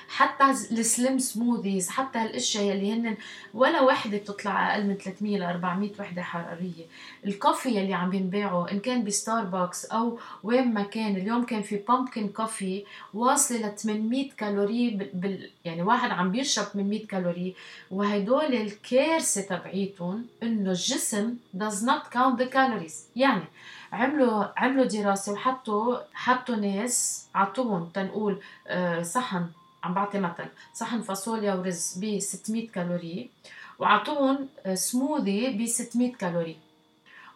حتى 0.09 0.50
ال 0.50 0.64
slim 0.64 1.19
smoothies 1.19 1.89
حتى 1.90 2.19
هالأشياء 2.19 2.64
يلي 2.64 2.93
هن 2.93 3.17
ولا 3.55 3.81
وحدة 3.83 4.19
بتطلع 4.19 4.75
أقل 4.75 4.87
من 4.87 4.95
300 4.95 5.38
ل 5.38 5.43
400 5.43 5.90
وحدة 6.00 6.23
حرارية. 6.23 6.85
ال 7.27 7.33
coffee 7.33 7.69
يلي 7.69 7.95
عم 7.95 8.11
بينباعوا 8.11 8.73
إن 8.73 8.81
كان 8.81 9.05
بستاربكس 9.05 9.85
أو 9.85 10.19
وين 10.43 10.75
ما 10.75 10.83
كان 10.83 11.17
اليوم 11.17 11.45
كان 11.45 11.62
في 11.62 11.76
pumpkin 11.77 12.29
coffee 12.29 12.85
واصلة 13.14 13.59
ل 13.69 13.76
800 13.79 14.31
كالوري 14.31 14.90
بال... 15.14 15.50
يعني 15.64 15.83
واحد 15.83 16.11
عم 16.11 16.31
بيشرب 16.31 16.64
800 16.64 17.07
كالوري. 17.07 17.55
وهدول 17.90 18.55
الكارثه 18.55 19.40
تبعيتهم 19.40 20.26
إنه 20.43 20.71
الجسم 20.71 21.35
does 21.59 21.83
not 21.83 22.14
count 22.14 22.40
the 22.43 22.52
calories. 22.55 22.95
يعني 23.17 23.45
عملوا 23.93 24.45
عملوا 24.57 24.85
دراسة 24.85 25.33
وحطوا 25.33 25.99
حطوا 26.15 26.57
ناس 26.57 27.27
عطوهم. 27.35 27.91
تنقول 27.95 28.41
آه، 28.67 29.03
صحن 29.03 29.47
عم 29.85 29.95
بعطي 29.95 30.19
مثل 30.19 30.47
صحن 30.75 31.03
فاصوليا 31.03 31.55
ورز 31.55 31.99
ب 32.01 32.19
600 32.19 32.69
كالوري 32.69 33.31
وعطوهم 33.79 34.49
سموذي 34.75 35.51
ب 35.51 35.67
600 35.67 36.13
كالوري. 36.13 36.57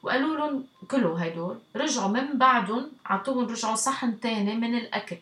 وقالوا 0.02 0.36
لهم 0.36 0.64
كلوا 0.90 1.26
هدول 1.26 1.58
رجعوا 1.76 2.08
من 2.08 2.38
بعدهم 2.38 2.90
عطوهم 3.06 3.46
رجعوا 3.46 3.74
صحن 3.74 4.20
تاني 4.20 4.54
من 4.54 4.74
الأكل. 4.74 5.16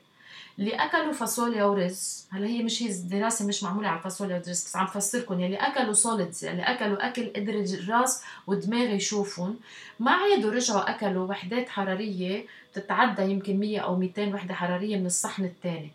اللي 0.59 0.71
اكلوا 0.75 1.13
فاصوليا 1.13 1.65
ورز 1.65 2.27
هلا 2.31 2.47
هي 2.47 2.63
مش 2.63 2.83
هي 2.83 2.91
الدراسه 2.91 3.47
مش 3.47 3.63
معمولة 3.63 3.89
على 3.89 4.01
فاصوليا 4.01 4.37
ورز 4.37 4.49
بس 4.49 4.77
عم 4.77 4.87
فسركم. 4.87 5.41
يلي 5.41 5.57
أكلوا 5.57 5.93
solids 5.93 6.45
يلي 6.45 6.63
أكلوا 6.63 7.09
أكل 7.09 7.33
قدر 7.37 7.55
الراس 7.55 8.23
والدماغ 8.47 8.89
يشوفون 8.89 9.57
ما 10.01 10.11
عادوا 10.11 10.51
رجعوا 10.51 10.91
أكلوا 10.91 11.29
وحدات 11.29 11.69
حرارية 11.69 12.47
بتتعدى 12.73 13.23
يمكن 13.23 13.57
100 13.61 13.79
أو 13.81 13.97
200 13.97 14.35
وحدة 14.35 14.55
حرارية 14.55 14.97
من 14.97 15.07
الصحن 15.07 15.45
الثاني 15.45 15.91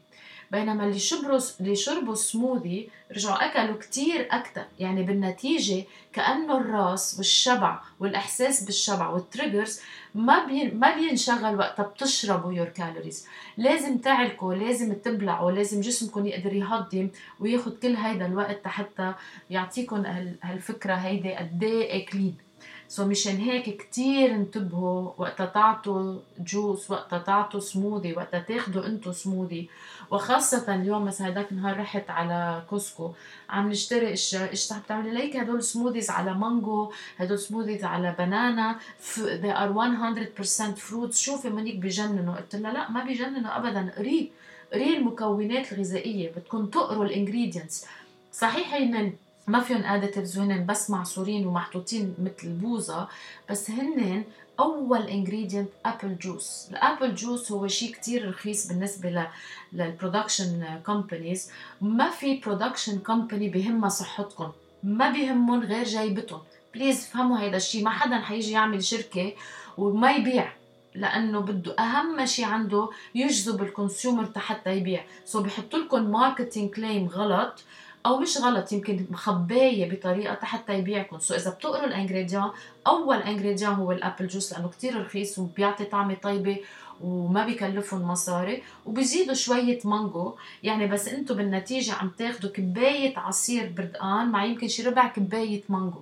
بينما 0.52 0.84
اللي 0.84 1.00
شربوا 1.00 1.40
اللي 1.60 1.76
شربوا 1.76 2.16
سموذي 2.16 2.90
رجعوا 3.12 3.46
أكلوا 3.46 3.78
كثير 3.78 4.28
أكثر 4.32 4.66
يعني 4.80 5.04
بالنتيجة 5.04 5.84
كأنه 6.14 6.58
الرأس 6.58 7.16
والشبع 7.18 7.80
والإحساس 8.00 8.64
بالشبع 8.64 9.10
وال 9.10 9.24
triggers 9.24 9.80
ما 10.16 10.46
بي 10.46 10.72
ما 10.72 10.96
بينشغل 10.96 11.58
وقتها 11.60 11.84
بتشربوا 11.84 12.54
your 12.54 12.70
calories 12.70 13.28
لازم 13.58 13.98
تعلكوا 13.98 14.54
لازم 14.54 14.94
تبلعوا 14.94 15.52
لازم 15.52 15.82
جسمكم 15.82 16.26
يقدر 16.28 16.54
يهضم 16.54 17.10
وياخذ 17.40 17.80
كل 17.80 17.96
هيدا 17.96 18.26
الوقت 18.26 18.68
حتى 18.68 19.14
يعطيكم 19.50 20.04
هالفكرة 20.44 20.94
هيدي 20.94 21.34
قد 21.36 21.64
إيه 21.64 22.04
اكلين 22.04 22.47
سو 22.90 23.04
so 23.04 23.06
مشان 23.06 23.38
هيك 23.38 23.78
كتير 23.78 24.32
انتبهوا 24.32 25.12
وقتا 25.18 25.46
تعطوا 25.46 26.20
juice 26.40 26.92
وقتا 26.92 27.18
تعطوا 27.18 27.60
سموذي 27.60 28.14
وقتا 28.14 28.40
تاخدوا 28.40 28.86
انتو 28.86 29.12
سموذي 29.12 29.70
وخاصة 30.12 30.76
اليوم 30.76 31.06
مثلا 31.06 31.28
هداك 31.28 31.52
النهار 31.52 31.80
رحت 31.80 32.10
على 32.10 32.64
كوسكو 32.70 33.12
عم 33.50 33.70
نشتري 33.70 34.14
اشياء 34.14 34.50
إيش 34.50 34.74
عم 34.74 34.82
تعملي 34.88 35.12
ليك 35.12 35.36
هدول 35.36 35.64
smoothies 35.64 36.10
على 36.10 36.34
مانجو 36.34 36.92
هدول 37.18 37.40
smoothies 37.40 37.84
على 37.84 38.16
banana 38.20 38.80
they 39.16 39.52
are 39.52 39.72
100% 39.72 40.80
fruits. 40.80 41.18
شوفي 41.18 41.50
منيك 41.50 41.76
بجننوا 41.76 42.36
قلت 42.36 42.56
لها 42.56 42.74
لا 42.74 42.92
ما 42.92 43.04
بيجننوا 43.04 43.58
ابدا 43.58 43.94
قري 43.98 44.32
قري 44.74 44.98
المكونات 44.98 45.74
الغذائية 45.74 46.32
بدكم 46.32 46.66
تقروا 46.66 47.06
ال 47.06 47.13
ingredients 47.13 47.86
صحيح 48.32 48.74
هن 48.74 49.14
ما 49.48 49.60
فيهم 49.60 49.84
additives 49.84 50.38
وهن 50.38 50.66
بس 50.66 50.90
معصورين 50.90 51.48
ومحطوطين 51.48 52.16
مثل 52.20 52.50
بوظه 52.50 53.08
بس 53.50 53.72
هن 53.72 54.24
أول 54.60 55.02
ingredient 55.02 55.70
apple 55.86 56.18
juice 56.18 56.68
ال 56.72 56.79
apple 56.79 57.16
juice 57.16 57.52
هو 57.52 57.68
شيء 57.68 57.94
كتير 57.94 58.30
رخيص 58.30 58.68
بالنسبة 58.68 59.28
لل 59.74 59.92
production 59.92 60.80
companies 60.86 61.52
ما 61.82 62.10
في 62.10 62.40
production 62.40 63.00
company 63.00 63.50
بهمها 63.50 63.90
صحتكم 63.90 64.52
ما 64.84 65.10
بيهمهم 65.10 65.64
غير 65.64 65.84
جايبتهم. 65.84 66.42
please 66.74 67.06
فهموا 67.06 67.40
هيدا 67.40 67.58
الشيء 67.58 67.84
ما 67.84 67.90
حدا 67.90 68.20
حيجي 68.20 68.52
يعمل 68.52 68.84
شركة 68.84 69.34
وما 69.78 70.12
يبيع 70.12 70.54
لأنه 70.96 71.40
بده 71.40 71.76
أهم 71.80 72.26
شيء 72.26 72.46
عنده 72.46 72.90
يجذب 73.16 73.64
ال 73.64 73.71
consumer 73.71 74.30
حتى 74.38 74.78
يبيع. 74.78 75.06
so 75.26 75.40
so 75.40 75.46
بحط 75.46 75.76
لكم 75.76 76.12
marketing 76.12 76.70
claim 76.70 77.08
غلط 77.08 77.64
أو 78.08 78.20
مش 78.20 78.38
غلط 78.38 78.72
يمكن 78.72 79.06
مخبايه 79.12 79.92
بطريقة 79.92 80.46
حتى 80.46 80.74
يبيعكم. 80.74 81.20
so 81.20 81.36
إذا 81.36 81.52
بتقروا 81.52 81.88
ال 81.88 81.92
fr: 81.92 82.04
ingrédients 82.04 82.50
أول 82.88 83.18
ingrédient 83.18 83.74
هو 83.74 83.92
ال 83.92 83.98
apple 83.98 84.28
juice 84.28 84.54
لأنه 84.54 84.70
كتير 84.70 85.02
رخيص 85.02 85.40
وبيعطي 85.40 85.86
طعمه 85.86 86.14
طيبة 86.14 86.58
وما 87.02 87.46
بكلفهم 87.48 88.02
مصاري. 88.02 88.64
وبزيدوا 88.86 89.34
شوية 89.34 89.80
مانجو. 89.86 90.36
يعني 90.64 90.88
بس 90.88 91.08
أنتم 91.08 91.36
بالنتيجة 91.36 91.94
عم 91.94 92.10
تاخدوا 92.10 92.50
كباية 92.50 93.20
عصير 93.20 93.74
بردقان 93.78 94.30
مع 94.30 94.46
يمكن 94.46 94.68
شي 94.68 94.84
ربع 94.84 95.08
كباية 95.08 95.64
مانجو. 95.70 96.00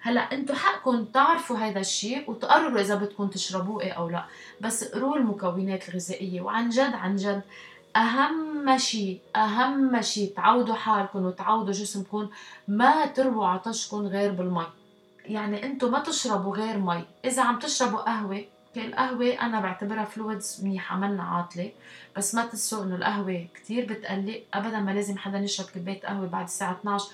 هلأ 0.00 0.20
أنتم 0.20 0.54
حقكم 0.54 1.04
تعرفوا 1.04 1.56
هذا 1.56 1.80
الشيء 1.80 2.30
وتقرروا 2.30 2.80
إذا 2.80 2.94
بدكم 2.94 3.28
تشربوه 3.28 3.82
إيه 3.82 3.92
أو 3.92 4.10
لا. 4.10 4.24
بس 4.60 4.84
قروا 4.84 5.16
المكونات 5.16 5.88
الغذائية. 5.88 6.40
وعن 6.40 6.68
جد 6.68 6.94
عن 6.94 7.16
جد 7.16 7.42
أهم 7.96 8.78
شيء 8.78 9.20
أهم 9.36 10.02
شيء. 10.02 10.32
تعودوا 10.36 10.74
حالكم 10.74 11.24
وتعودوا 11.24 11.72
جسمكم 11.72 12.28
ما 12.68 13.06
ترووا 13.06 13.46
عطشكم 13.46 14.06
غير 14.06 14.32
بالمي. 14.32 14.66
يعني 15.24 15.66
أنتم 15.66 15.92
ما 15.92 15.98
تشربوا 15.98 16.56
غير 16.56 16.78
مي. 16.78 17.04
إذا 17.24 17.42
عم 17.42 17.58
تشربوا 17.58 17.98
قهوة 17.98 18.44
القهوة 18.76 19.26
أنا 19.26 19.60
بعتبرها 19.60 20.04
فلويدز 20.04 20.60
منيحة 20.64 20.96
منا 20.96 21.22
عاطلة. 21.22 21.70
بس 22.16 22.34
ما 22.34 22.46
تنسوا 22.46 22.84
إنه 22.84 22.96
القهوة 22.96 23.46
كتير 23.54 23.86
بتقلق. 23.86 24.42
أبدا 24.54 24.80
ما 24.80 24.90
لازم 24.90 25.18
حدا 25.18 25.38
يشرب 25.38 25.66
كوباية 25.74 26.00
قهوة 26.00 26.26
بعد 26.26 26.44
الساعة 26.44 26.72
12 26.72 27.06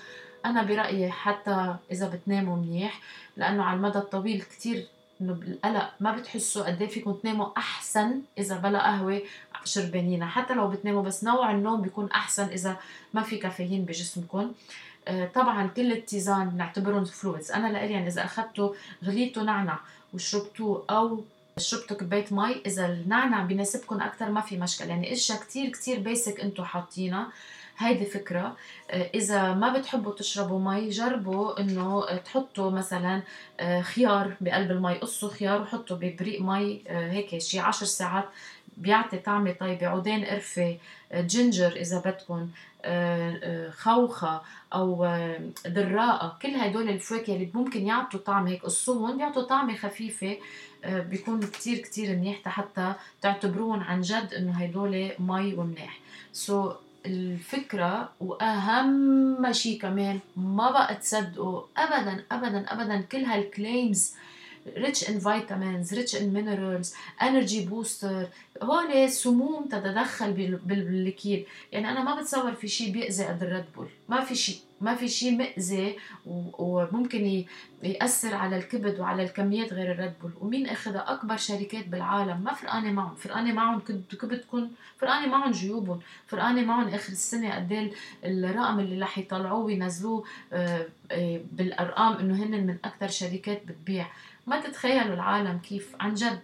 أنا 0.45 0.63
برأيي 0.63 1.11
حتى 1.11 1.75
إذا 1.91 2.07
بتناموا 2.09 2.57
منيح 2.57 3.01
لأنه 3.37 3.63
على 3.63 3.77
المدى 3.77 3.97
الطويل 3.97 4.41
كتير 4.41 4.87
إنه 5.21 5.33
بالقلق 5.33 5.89
ما 5.99 6.11
بتحسوا 6.11 6.63
قد 6.67 6.81
إيه 6.81 6.89
فيكم 6.89 7.13
تناموا 7.13 7.47
أحسن 7.57 8.21
إذا 8.37 8.57
بلا 8.57 8.79
قهوة. 8.83 9.21
شربانينها 9.65 10.27
حتى 10.27 10.53
لو 10.53 10.67
بتناموا 10.67 11.03
بس 11.03 11.23
نوع 11.23 11.51
النوم 11.51 11.81
بيكون 11.81 12.11
أحسن 12.11 12.45
إذا 12.45 12.77
ما 13.13 13.21
في 13.21 13.37
كافيين 13.37 13.85
بجسمكم. 13.85 14.51
آه، 15.07 15.25
طبعا 15.35 15.67
كل 15.67 15.91
ال 15.91 15.98
tisanes 15.98 16.49
بنعتبرهم 16.49 17.05
fluids 17.05 17.51
أنا 17.51 17.67
لإلي 17.67 17.93
يعني 17.93 18.07
إذا 18.07 18.25
أخذتوا 18.25 18.73
غليتوا 19.03 19.43
نعنع 19.43 19.79
وشربتوه 20.13 20.85
أو 20.89 21.23
شربتوا 21.57 21.97
كوباية 21.97 22.25
مي 22.31 22.61
إذا 22.65 22.85
النعنع 22.85 23.43
بيناسبكم 23.43 24.01
أكثر 24.01 24.31
ما 24.31 24.41
في 24.41 24.57
مشكلة. 24.57 24.87
يعني 24.87 25.13
إشياء 25.13 25.39
كثير 25.39 25.69
كثير 25.69 25.99
basic 25.99 26.39
أنتم 26.39 26.63
حاطينها. 26.63 27.27
هيدي 27.77 28.05
فكرة. 28.05 28.55
آه، 28.91 29.09
إذا 29.15 29.53
ما 29.53 29.77
بتحبوا 29.77 30.13
تشربوا 30.13 30.59
مي 30.59 30.89
جربوا 30.89 31.59
إنه 31.59 32.05
تحطوا 32.17 32.71
مثلا 32.71 33.21
آه، 33.59 33.81
خيار 33.81 34.33
بقلب 34.41 34.71
المي 34.71 34.93
قصوا 34.93 35.29
خيار 35.29 35.61
وحطوا 35.61 35.97
ببريق 35.97 36.41
مي 36.41 36.81
هيك 36.87 37.37
شي 37.37 37.59
عشر 37.59 37.85
ساعات 37.85 38.25
بيعطي 38.77 39.17
طعمة 39.17 39.51
طيبة. 39.51 39.87
عودين 39.87 40.25
قرفة 40.25 40.77
ginger 41.15 41.71
إذا 41.75 41.99
بدكم 42.05 42.49
خوخة 43.71 44.41
أو 44.73 45.05
دراءة 45.65 46.37
كل 46.41 46.49
هدول 46.55 46.89
الفواكه 46.89 47.33
اللي 47.35 47.49
ممكن 47.53 47.85
يعطوا 47.85 48.19
طعم 48.19 48.47
هيك. 48.47 48.63
قصوهم 48.63 49.17
بيعطوا 49.17 49.43
طعمة 49.43 49.75
خفيفة 49.75 50.37
بيكون 50.85 51.39
كتير 51.39 51.77
كتير 51.77 52.15
منيح 52.15 52.41
حتى 52.49 52.93
تعتبروهم 53.21 53.79
عن 53.83 54.01
جد 54.01 54.33
إنه 54.37 54.51
هدول 54.51 55.11
مي 55.19 55.53
ومناح 55.53 55.99
so 56.33 56.71
الفكرة 57.05 58.09
وأهم 58.21 59.51
شيء 59.51 59.81
كمان 59.81 60.19
ما 60.37 60.71
بقى 60.71 60.95
تصدقوا 60.95 61.61
أبدا 61.77 62.23
أبدا 62.31 62.65
أبدا 62.73 63.01
كل 63.01 63.17
هال 63.25 63.47
claims 63.47 64.13
rich 64.65 65.09
in 65.09 65.19
vitamins 65.19 65.91
rich 65.91 66.13
in 66.15 66.33
minerals 66.33 66.93
energy 67.19 67.65
booster. 67.65 68.29
هون 68.63 69.07
سموم 69.07 69.65
تتدخل 69.65 70.59
بالكيل 70.65 71.45
يعني 71.71 71.89
أنا 71.89 72.03
ما 72.03 72.21
بتصور 72.21 72.53
في 72.53 72.67
شيء 72.67 72.91
بيأذي 72.91 73.25
قد 73.25 73.43
ال 73.43 73.49
Red 73.49 73.65
Bull. 73.75 73.87
ما 74.09 74.21
في 74.21 74.35
شيء 74.35 74.55
ما 74.81 74.95
في 74.95 75.07
شيء 75.07 75.37
مأذي 75.37 75.95
وممكن 76.57 77.45
يأثر 77.83 78.35
على 78.35 78.57
الكبد 78.57 78.99
وعلى 78.99 79.23
الكميات 79.23 79.73
غير 79.73 79.91
ال 79.91 79.97
Red 79.97 80.13
Bull. 80.21 80.31
ومين 80.41 80.67
اخذها 80.67 81.13
أكبر 81.13 81.37
شركات 81.37 81.87
بالعالم؟ 81.87 82.41
ما 82.41 82.53
فرقانه 82.53 82.91
معهم. 82.91 83.15
فرقانه 83.15 83.53
معهم 83.53 83.79
كبدكم 84.21 84.69
فرقانه 84.97 85.27
معهم 85.27 85.51
جيوبهم. 85.51 85.99
فرقانه 86.27 86.61
معهم 86.61 86.87
آخر 86.87 87.11
السنة 87.11 87.55
قد 87.55 87.71
إيه 87.71 87.91
الرقم 88.25 88.79
اللي 88.79 89.01
رح 89.01 89.17
يطلعوه 89.17 89.63
وينزلوه 89.63 90.23
آه، 90.53 90.87
آه، 91.11 91.41
بالأرقام 91.51 92.13
إنه 92.17 92.43
هن 92.43 92.51
من 92.51 92.77
أكثر 92.85 93.07
شركات 93.07 93.61
بتبيع. 93.65 94.07
ما 94.47 94.59
تتخيلوا 94.59 95.13
العالم 95.13 95.57
كيف 95.69 95.95
عن 95.99 96.13
جد. 96.13 96.39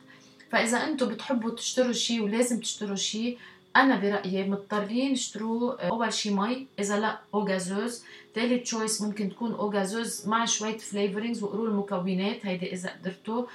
فإذا 0.52 0.78
أنتم 0.78 1.10
بتحبوا 1.10 1.56
تشتروا 1.56 1.92
شيء 1.92 2.22
ولازم 2.22 2.60
تشتروا 2.60 2.96
شيء 2.96 3.38
أنا 3.76 4.00
برأيي 4.00 4.50
مضطرين 4.50 5.12
اشتروا 5.12 5.88
أول 5.88 6.14
شيء 6.14 6.34
مي 6.34 6.68
إذا 6.80 7.00
لا 7.00 7.20
أو 7.34 7.48
غازوز 7.48 8.04
ثالث 8.36 8.64
choice 8.64 9.02
ممكن 9.02 9.30
تكون 9.30 9.52
أو 9.52 9.72
غازوز 9.72 10.28
مع 10.28 10.46
شوية 10.46 10.78
flavorings 10.78 11.44
وقروا 11.44 11.68
المكونات 11.68 12.46
هيدي 12.46 12.74
إذا 12.74 12.90
قدرتوا. 12.90 13.46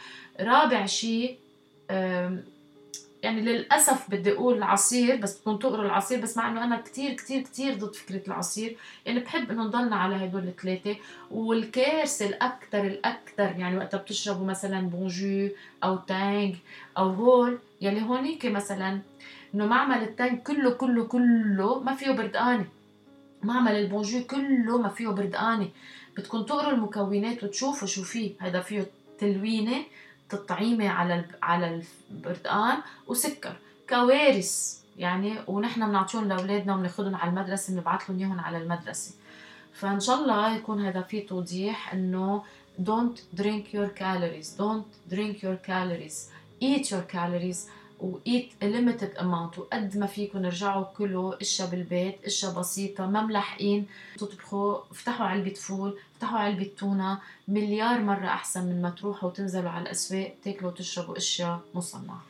رابع 0.41 0.87
شيء 0.87 1.39
يعني 3.27 3.41
للأسف 3.41 4.11
بدي 4.11 4.33
أقول 4.33 4.63
عصير 4.63 5.17
بس 5.17 5.39
بدكم 5.39 5.57
تقروا 5.57 5.85
العصير 5.85 6.21
بس 6.21 6.37
مع 6.37 6.49
إنه 6.49 6.65
أنا 6.65 6.81
كتير 6.81 7.13
كتير 7.13 7.43
كتير 7.43 7.75
ضد 7.75 7.95
فكرة 7.95 8.23
العصير. 8.27 8.77
يعني 9.07 9.21
بحب 9.21 9.51
إنه 9.51 9.65
نضلنا 9.65 9.97
على 9.97 10.15
هدول 10.25 10.43
الثلاثه 10.43 10.97
والكارثه 11.31 12.27
الاكثر 12.27 12.87
الاكثر 12.87 13.55
يعني 13.59 13.77
وقتها 13.77 13.99
بتشربوا 13.99 14.47
مثلا 14.47 14.81
بونجو 14.81 15.49
أو 15.85 15.97
تانج 15.97 16.55
أو 16.99 17.09
هول 17.11 17.59
يلي 17.81 18.03
هونيك 18.03 18.47
مثلا 18.47 19.01
إنه 19.55 19.67
معمل 19.67 20.03
التانج 20.03 20.39
كله 20.39 20.71
كله 20.71 21.05
كله 21.05 21.81
ما 21.81 21.95
فيه 21.95 22.11
بردقانة. 22.11 22.67
معمل 23.43 23.73
البونجو 23.73 24.21
كله 24.25 24.79
ما 24.79 24.89
فيه 24.89 25.09
بردقانة. 25.09 25.69
بدكم 26.17 26.43
تقروا 26.43 26.73
المكونات 26.73 27.45
وتشوفوا 27.45 27.89
شو 27.89 28.03
فيه. 28.03 28.33
هذا 28.39 28.61
فيه 28.61 28.87
تلوينة 29.19 29.85
تطعيمة 30.31 30.89
على 30.89 31.25
على 31.43 31.83
البرتقان 32.11 32.79
وسكر. 33.07 33.57
كوارث 33.89 34.81
يعني 34.99 35.35
ونحن 35.47 35.89
بنعطيهم 35.89 36.29
لأولادنا 36.29 36.75
وبناخذهم 36.75 37.15
على 37.15 37.31
المدرسة 37.31 37.75
بنبعث 37.75 38.11
لهم 38.11 38.19
إياهم 38.19 38.41
على 38.41 38.59
المدرسة. 38.59 39.13
فإن 39.73 40.01
شاء 40.01 40.17
الله 40.17 40.57
يكون 40.57 40.87
هذا 40.87 41.03
فيه 41.03 41.27
توضيح 41.27 41.93
إنه 41.93 42.43
don't 42.83 43.41
drink 43.41 43.73
your 43.73 43.89
calories 43.89 44.49
don't 44.59 45.13
drink 45.15 45.43
your 45.43 45.57
calories 45.57 46.31
eat 46.61 46.91
your 46.91 47.03
calories. 47.03 47.69
و 48.01 48.19
eat 48.29 48.65
a 48.65 48.67
limited 48.67 49.19
amount 49.19 49.59
وقد 49.59 49.97
ما 49.97 50.07
فيكم 50.07 50.45
ارجعوا 50.45 50.85
كلوا 50.85 51.41
اشياء 51.41 51.71
بالبيت 51.71 52.25
اشياء 52.25 52.53
بسيطة 52.53 53.07
ما 53.07 53.23
ملحقين 53.23 53.87
تطبخوا 54.19 54.79
افتحوا 54.91 55.27
علبة 55.27 55.55
فول 55.55 55.99
افتحوا 56.15 56.39
علبة 56.39 56.71
تونة. 56.79 57.19
مليار 57.49 58.01
مرة 58.01 58.27
أحسن 58.27 58.65
من 58.65 58.83
ما 58.83 58.91
تروحوا 58.91 59.29
وتنزلوا 59.29 59.71
على 59.71 59.83
الأسواق 59.83 60.35
تاكلوا 60.45 60.71
وتشربوا 60.71 61.17
اشياء 61.17 61.61
مصنعة. 61.75 62.23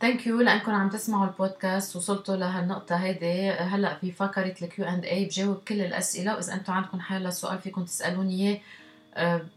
thank 0.00 0.26
you 0.26 0.40
لانكم 0.40 0.72
عم 0.72 0.88
تسمعوا 0.88 1.26
البودكاست. 1.26 1.96
وصلتوا 1.96 2.36
لهالنقطة 2.36 2.96
هيدي. 2.96 3.50
هلأ 3.50 3.94
في 3.94 4.12
فقرة 4.12 4.54
ال 4.62 4.73
Q 4.73 4.84
and 4.84 5.04
A 5.04 5.24
بجاوب 5.24 5.56
كل 5.68 5.80
الأسئلة. 5.80 6.34
وإذا 6.34 6.54
أنتم 6.54 6.72
عندكم 6.72 7.00
حال 7.00 7.32
سؤال 7.32 7.58
فيكم 7.58 7.84
تسألوني 7.84 8.34
إياه 8.34 8.54
أه 8.54 8.60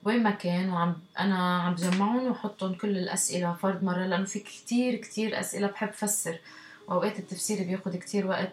وين 0.04 0.24
ما 0.24 0.32
كان 0.32 0.70
وعم 0.70 0.96
أنا 1.20 1.62
عم 1.62 1.74
بجمعهم 1.74 2.28
وحطهم 2.28 2.74
كل 2.74 2.98
الأسئلة 2.98 3.54
فرد 3.54 3.84
مرة 3.84 4.06
لأنه 4.06 4.26
في 4.26 4.40
كتير 4.40 4.96
كتير 4.96 5.40
أسئلة 5.40 5.68
بحب 5.68 5.92
فسر. 5.92 6.40
وأوقات 6.88 7.20
التفسير 7.20 7.64
بياخد 7.64 7.96
كتير 7.96 8.28
وقت 8.28 8.52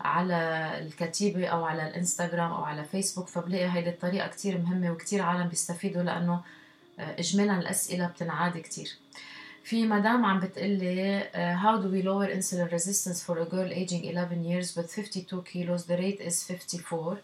على 0.00 0.70
الكتيبة 0.78 1.46
أو 1.46 1.64
على 1.64 1.88
الإنستغرام 1.88 2.52
أو 2.52 2.64
على 2.64 2.84
فيسبوك 2.84 3.28
فبلاقي 3.28 3.72
هيدي 3.72 3.90
الطريقة 3.90 4.28
كتير 4.28 4.58
مهمة 4.58 4.90
وكتير 4.90 5.22
عالم 5.22 5.48
بيستفيدوا 5.48 6.02
لأنه 6.02 6.40
إجمالا 6.98 7.58
الأسئلة 7.58 8.06
بتنعاد 8.06 8.58
كتير. 8.58 8.96
في 9.64 9.86
مدام 9.86 10.24
عم 10.24 10.40
بتقلي 10.40 11.22
uh, 11.22 11.56
how 11.62 11.76
do 11.82 11.88
we 11.88 12.02
lower 12.02 12.28
insulin 12.36 12.68
resistance 12.72 13.22
for 13.22 13.38
a 13.38 13.44
girl 13.44 13.70
aging 13.72 14.04
11 14.04 14.44
years 14.44 14.76
with 14.76 14.90
52 14.90 15.42
kilos? 15.42 15.86
The 15.86 15.96
rate 15.96 16.20
is 16.20 16.42
54 16.44 17.18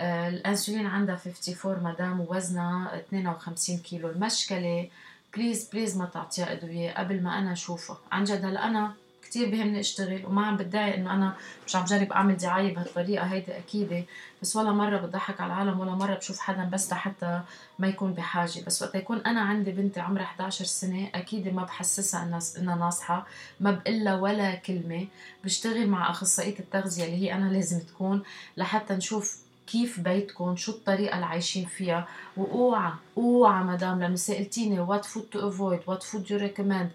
الانسولين 0.00 0.86
عندها 0.86 1.14
54 1.26 1.82
مدام 1.82 2.20
ووزنها 2.20 2.96
52 2.98 3.78
كيلو. 3.78 4.08
المشكلة 4.08 4.88
please 5.36 5.68
please 5.72 5.96
ما 5.96 6.04
تعطيها 6.04 6.52
أدوية 6.52 6.90
قبل 6.92 7.22
ما 7.22 7.38
أنا 7.38 7.52
أشوفها. 7.52 7.98
عن 8.12 8.24
جد 8.24 8.44
هلا 8.44 8.66
أنا 8.66 8.94
كثير 9.22 9.50
بيهمني 9.50 9.80
أشتغل 9.80 10.26
وما 10.26 10.46
عم 10.46 10.56
بدعي 10.56 10.94
إنه 10.94 11.14
أنا 11.14 11.36
مش 11.66 11.76
عم 11.76 11.84
جرب 11.84 12.12
أعمل 12.12 12.36
دعاية 12.36 12.74
بهالطريقة 12.74 13.24
هيدي 13.24 13.58
أكيدة. 13.58 14.04
بس 14.42 14.56
ولا 14.56 14.72
مرة 14.72 14.98
بضحك 14.98 15.40
على 15.40 15.52
العالم 15.52 15.80
ولا 15.80 15.90
مرة 15.90 16.14
بشوف 16.14 16.38
حدا 16.38 16.64
بس 16.64 16.92
حتى 16.92 17.40
ما 17.78 17.88
يكون 17.88 18.12
بحاجة. 18.12 18.64
بس 18.66 18.82
وقت 18.82 18.94
يكون 18.94 19.18
أنا 19.18 19.40
عندي 19.40 19.70
بنتي 19.72 20.00
عمرها 20.00 20.24
11 20.24 20.64
سنة 20.64 21.10
أكيد 21.14 21.48
ما 21.54 21.64
بحسسها 21.64 22.22
إنها 22.22 22.40
إنها 22.58 22.76
ناصحة. 22.76 23.26
ما 23.60 23.70
بقلها 23.70 24.14
ولا 24.14 24.54
كلمة. 24.54 25.06
بشتغل 25.44 25.86
مع 25.86 26.10
أخصائية 26.10 26.58
التغذية 26.58 27.04
اللي 27.04 27.16
هي 27.16 27.34
أنا 27.34 27.50
لازم 27.50 27.80
تكون 27.80 28.22
لحتى 28.56 28.94
نشوف 28.94 29.49
كيف 29.72 30.00
بيتكم؟ 30.00 30.56
شو 30.56 30.72
الطريقة 30.72 31.14
اللي 31.14 31.26
عايشين 31.26 31.64
فيها؟ 31.64 32.08
وأوعى 32.36 32.92
أوعى 33.18 33.64
مدام 33.64 34.02
لما 34.02 34.16
سألتيني 34.16 34.86
what 34.86 35.00
food 35.04 35.36
to 35.36 35.38
avoid 35.40 35.80
what 35.92 36.02
food 36.02 36.30
you 36.30 36.38
recommend 36.38 36.88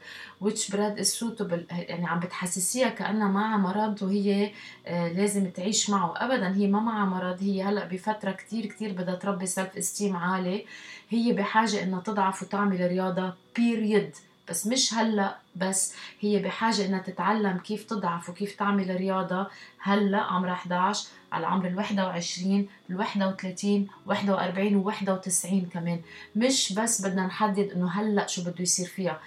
which 0.45 0.71
bread 0.71 0.99
is 0.99 1.13
suitable. 1.19 1.59
يعني 1.71 2.07
عم 2.07 2.19
بتحسسيها 2.19 2.89
كأنها 2.89 3.27
معها 3.27 3.57
مرض 3.57 4.03
وهي 4.03 4.51
آه، 4.87 5.07
لازم 5.13 5.49
تعيش 5.49 5.89
معه. 5.89 6.13
ابدا 6.17 6.55
هي 6.55 6.67
ما 6.67 6.79
معها 6.79 7.05
مرض 7.05 7.37
هي 7.43 7.63
هلأ 7.63 7.85
بفترة 7.85 8.31
كتير 8.31 8.65
كتير 8.65 8.91
بدها 8.93 9.15
تربي 9.15 9.45
self 9.45 9.77
esteem 9.77 10.15
عالي. 10.17 10.65
هي 11.09 11.33
بحاجة 11.33 11.83
إنها 11.83 11.99
تضعف 12.01 12.43
وتعمل 12.43 12.87
رياضة 12.87 13.33
period 13.55 14.15
بس 14.49 14.67
مش 14.67 14.93
هلأ 14.93 15.37
بس 15.55 15.95
هي 16.19 16.39
بحاجة 16.39 16.85
إنها 16.85 16.99
تتعلم 16.99 17.57
كيف 17.57 17.83
تضعف 17.83 18.29
وكيف 18.29 18.55
تعمل 18.55 18.95
رياضة. 18.95 19.47
هلأ 19.79 20.21
عمرها 20.21 20.53
11 20.53 21.07
على 21.35 21.47
عمر 21.47 21.67
ال 21.67 21.77
21 21.77 22.67
ال 22.89 22.95
31 22.95 23.87
41 24.05 24.75
و 24.75 24.87
91 24.87 25.65
كمان. 25.73 26.01
مش 26.35 26.73
بس 26.73 27.05
بدنا 27.05 27.25
نحدد 27.25 27.71
إنه 27.75 27.91
هلأ 27.91 28.27
شو 28.27 28.41
بده 28.41 28.55
يصير 28.59 28.87
فيها. 28.87 29.19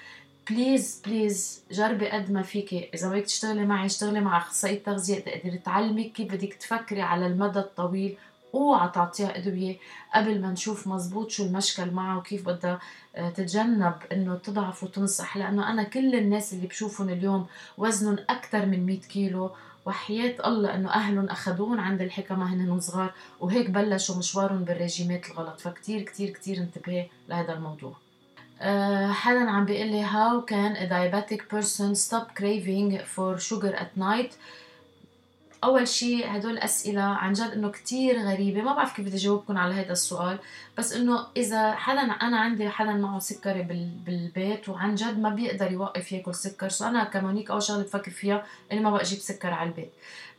please 0.51 1.03
please 1.07 1.63
جربي 1.71 2.09
قد 2.11 2.31
ما 2.31 2.43
فيكي. 2.43 2.91
إذا 2.95 3.09
بدك 3.09 3.25
تشتغلي 3.25 3.67
معي 3.67 3.87
اشتغلي 3.87 4.21
مع 4.21 4.39
أخصائية 4.39 4.83
تغذية 4.83 5.19
تقدري 5.19 5.59
تعلمك 5.59 6.13
كيف 6.13 6.33
بدك 6.33 6.55
تفكري 6.55 7.03
على 7.03 7.27
المدى 7.27 7.59
الطويل 7.59 8.17
أوعى 8.55 8.91
تعطيها 8.95 9.37
أدوية 9.39 9.77
قبل 10.15 10.41
ما 10.41 10.51
نشوف 10.51 10.87
مزبوط 10.87 11.31
شو 11.31 11.45
المشكل 11.45 11.91
معها 11.91 12.19
وكيف 12.19 12.47
بدها 12.47 12.81
آه، 13.17 13.31
تتجنب 13.31 13.95
إنه 14.13 14.35
تضعف 14.35 14.83
وتنصح. 14.83 15.37
لأنه 15.37 15.71
أنا 15.71 15.83
كل 15.83 16.15
الناس 16.15 16.53
اللي 16.53 16.67
بشوفهم 16.67 17.09
اليوم 17.09 17.47
وزنهم 17.79 18.19
أكثر 18.29 18.67
من 18.67 18.87
100 18.87 19.01
كيلو 19.01 19.51
وحياة 19.89 20.37
الله 20.49 20.75
إنه 20.75 20.91
أهلهم 20.91 21.29
اخذوهم 21.29 21.81
عند 21.81 22.01
الحكمة 22.03 22.45
هن 22.53 22.81
صغار. 22.81 23.11
وهيك 23.41 23.71
بلشوا 23.71 24.17
مشوارهم 24.17 24.65
بالرجيمات 24.65 25.31
الغلط. 25.31 25.61
فكتير 25.61 26.03
كتير 26.03 26.31
كتير 26.31 26.57
انتبهي 26.59 27.07
لهذا 27.29 27.53
الموضوع. 27.53 27.95
أه 28.61 29.13
حدا 29.13 29.51
عم 29.51 29.65
بيقول 29.65 29.87
لي 29.87 30.07
how 30.07 30.35
can 30.51 30.73
a 30.77 30.87
diabetic 30.95 31.43
person 31.55 31.91
stop 32.07 32.27
craving 32.41 32.99
for 33.15 33.31
sugar 33.49 33.73
at 33.83 33.93
night 33.97 34.33
أول 35.65 35.89
شيء 35.89 36.37
هدول 36.37 36.53
الاسئله 36.53 37.03
عن 37.03 37.33
جد 37.33 37.51
إنه 37.51 37.71
كتير 37.71 38.23
غريبة 38.23 38.63
ما 38.63 38.75
بعرف 38.75 38.97
كيف 38.97 39.07
بدي 39.07 39.17
اجاوبكم 39.17 39.59
على 39.59 39.75
هذا 39.75 39.93
السؤال 39.93 40.39
بس 40.79 40.93
إنه 40.93 41.27
إذا 41.37 41.73
حدا 41.75 42.01
أنا 42.01 42.41
عندي 42.41 42.69
حدا 42.69 42.93
معه 42.93 43.19
سكري 43.19 43.63
بالبيت 44.07 44.69
وعن 44.69 44.95
جد 44.95 45.19
ما 45.19 45.31
بيقدر 45.31 45.73
يوقف 45.73 46.13
ياكل 46.13 46.35
سكر 46.35 46.69
so 46.69 46.85
أنا 46.85 47.05
comme 47.05 47.26
unique 47.26 47.51
أول 47.51 47.63
شغلة 47.63 47.83
بفكر 47.83 48.11
فيها 48.11 48.47
اني 48.73 48.81
ما 48.81 48.91
بقى 48.91 49.03
أجيب 49.03 49.19
سكر 49.19 49.51
على 49.51 49.69
البيت. 49.71 49.93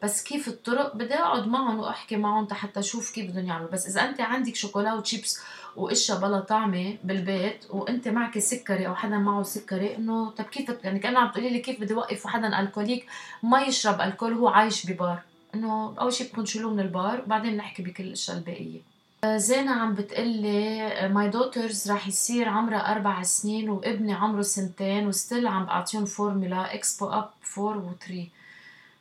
بس 0.04 0.24
كيف 0.24 0.48
الطرق؟ 0.48 0.96
بدي 0.96 1.14
أقعد 1.14 1.48
معهم 1.48 1.80
وأحكي 1.80 2.16
معهم 2.18 2.48
حتى 2.52 2.80
أشوف 2.80 3.12
كيف 3.12 3.32
بدهم 3.32 3.46
يعملوا. 3.46 3.70
بس 3.72 3.88
إذا 3.88 4.10
أنت 4.10 4.22
عندك 4.22 4.56
شوكولا 4.56 4.94
وشيبس 4.94 5.40
واشياء 5.80 6.20
بلا 6.20 6.40
طعمة 6.40 6.96
بالبيت 7.04 7.66
وانت 7.70 8.08
معك 8.08 8.40
سكري 8.40 8.88
أو 8.88 8.96
حدا 8.96 9.18
معه 9.18 9.44
سكري 9.44 9.96
إنه 9.96 10.30
طب 10.30 10.44
كيف 10.46 10.72
يعني 10.84 11.00
كانه 11.00 11.20
عم 11.20 11.32
تقولي 11.32 11.50
لي 11.50 11.60
كيف 11.60 11.82
بدي 11.82 11.94
أوقف 11.94 12.28
حدا 12.28 12.60
alcoholic 12.60 13.06
ما 13.44 13.62
يشرب 13.62 14.02
ألكول 14.02 14.34
هو 14.34 14.48
عايش 14.48 14.92
ببار. 14.92 15.20
إنه 15.56 15.94
أول 16.00 16.14
شيء 16.14 16.28
بدكم 16.28 16.44
تشيلوه 16.44 16.74
من 16.74 16.80
البار 16.80 17.22
وبعدين 17.26 17.58
نحكي 17.58 17.84
بكل 17.84 18.04
الأشياء 18.04 18.38
الباقيه 18.38 18.80
زينة 19.26 19.72
عم 19.72 19.94
بتقلي 19.94 21.10
my 21.14 21.30
daughters 21.30 21.92
رح 21.92 22.08
يصير 22.08 22.50
عمرها 22.50 22.92
أربع 22.92 23.24
سنين 23.24 23.70
وابني 23.70 24.14
عمره 24.14 24.42
سنتين 24.42 25.08
و 25.08 25.14
still 25.14 25.48
عم 25.48 25.66
بعطيهم 25.66 26.06
formula 26.06 26.74
expo 26.74 27.10
up 27.10 27.30
4 27.58 27.78
و 27.78 27.90
3 28.08 28.24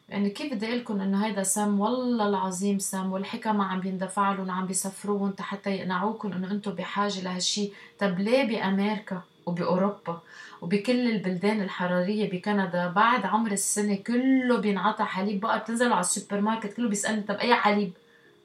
يعني 0.09 0.31
كيف 0.31 0.53
بدي 0.55 0.67
أقول 0.67 0.79
لكم 0.79 1.01
إنه 1.01 1.27
هيدا 1.27 1.43
سم 1.43 1.81
والله 1.81 2.29
العظيم 2.29 2.79
سم 2.79 3.13
والحكمة 3.13 3.65
عم 3.65 3.81
بيندفع 3.81 4.33
لهم 4.33 4.51
عم 4.51 4.67
بيسفروهم 4.67 5.35
حتى 5.41 5.71
يقنعوكم 5.71 6.33
إنه 6.33 6.51
أنتم 6.51 6.71
بحاجة 6.71 7.21
لهالشي. 7.21 7.71
طب 7.99 8.19
ليه 8.19 8.45
بأمريكا 8.45 9.23
وبأوروبا 9.47 10.21
وبكل 10.63 11.11
البلدان 11.11 11.61
الحضارية 11.61 12.31
بكندا؟ 12.31 12.87
بعد 12.89 13.27
عمر 13.27 13.53
السنة 13.53 13.95
كله 13.97 14.57
بينعطى 14.59 15.05
حليب. 15.05 15.41
بقى 15.41 15.59
بتنزلوا 15.59 15.93
على 15.93 16.01
السوبر 16.01 16.41
ماركت 16.41 16.73
كله 16.77 16.89
بيسألني 16.89 17.23
طب 17.23 17.35
أي 17.35 17.55
حليب؟ 17.55 17.93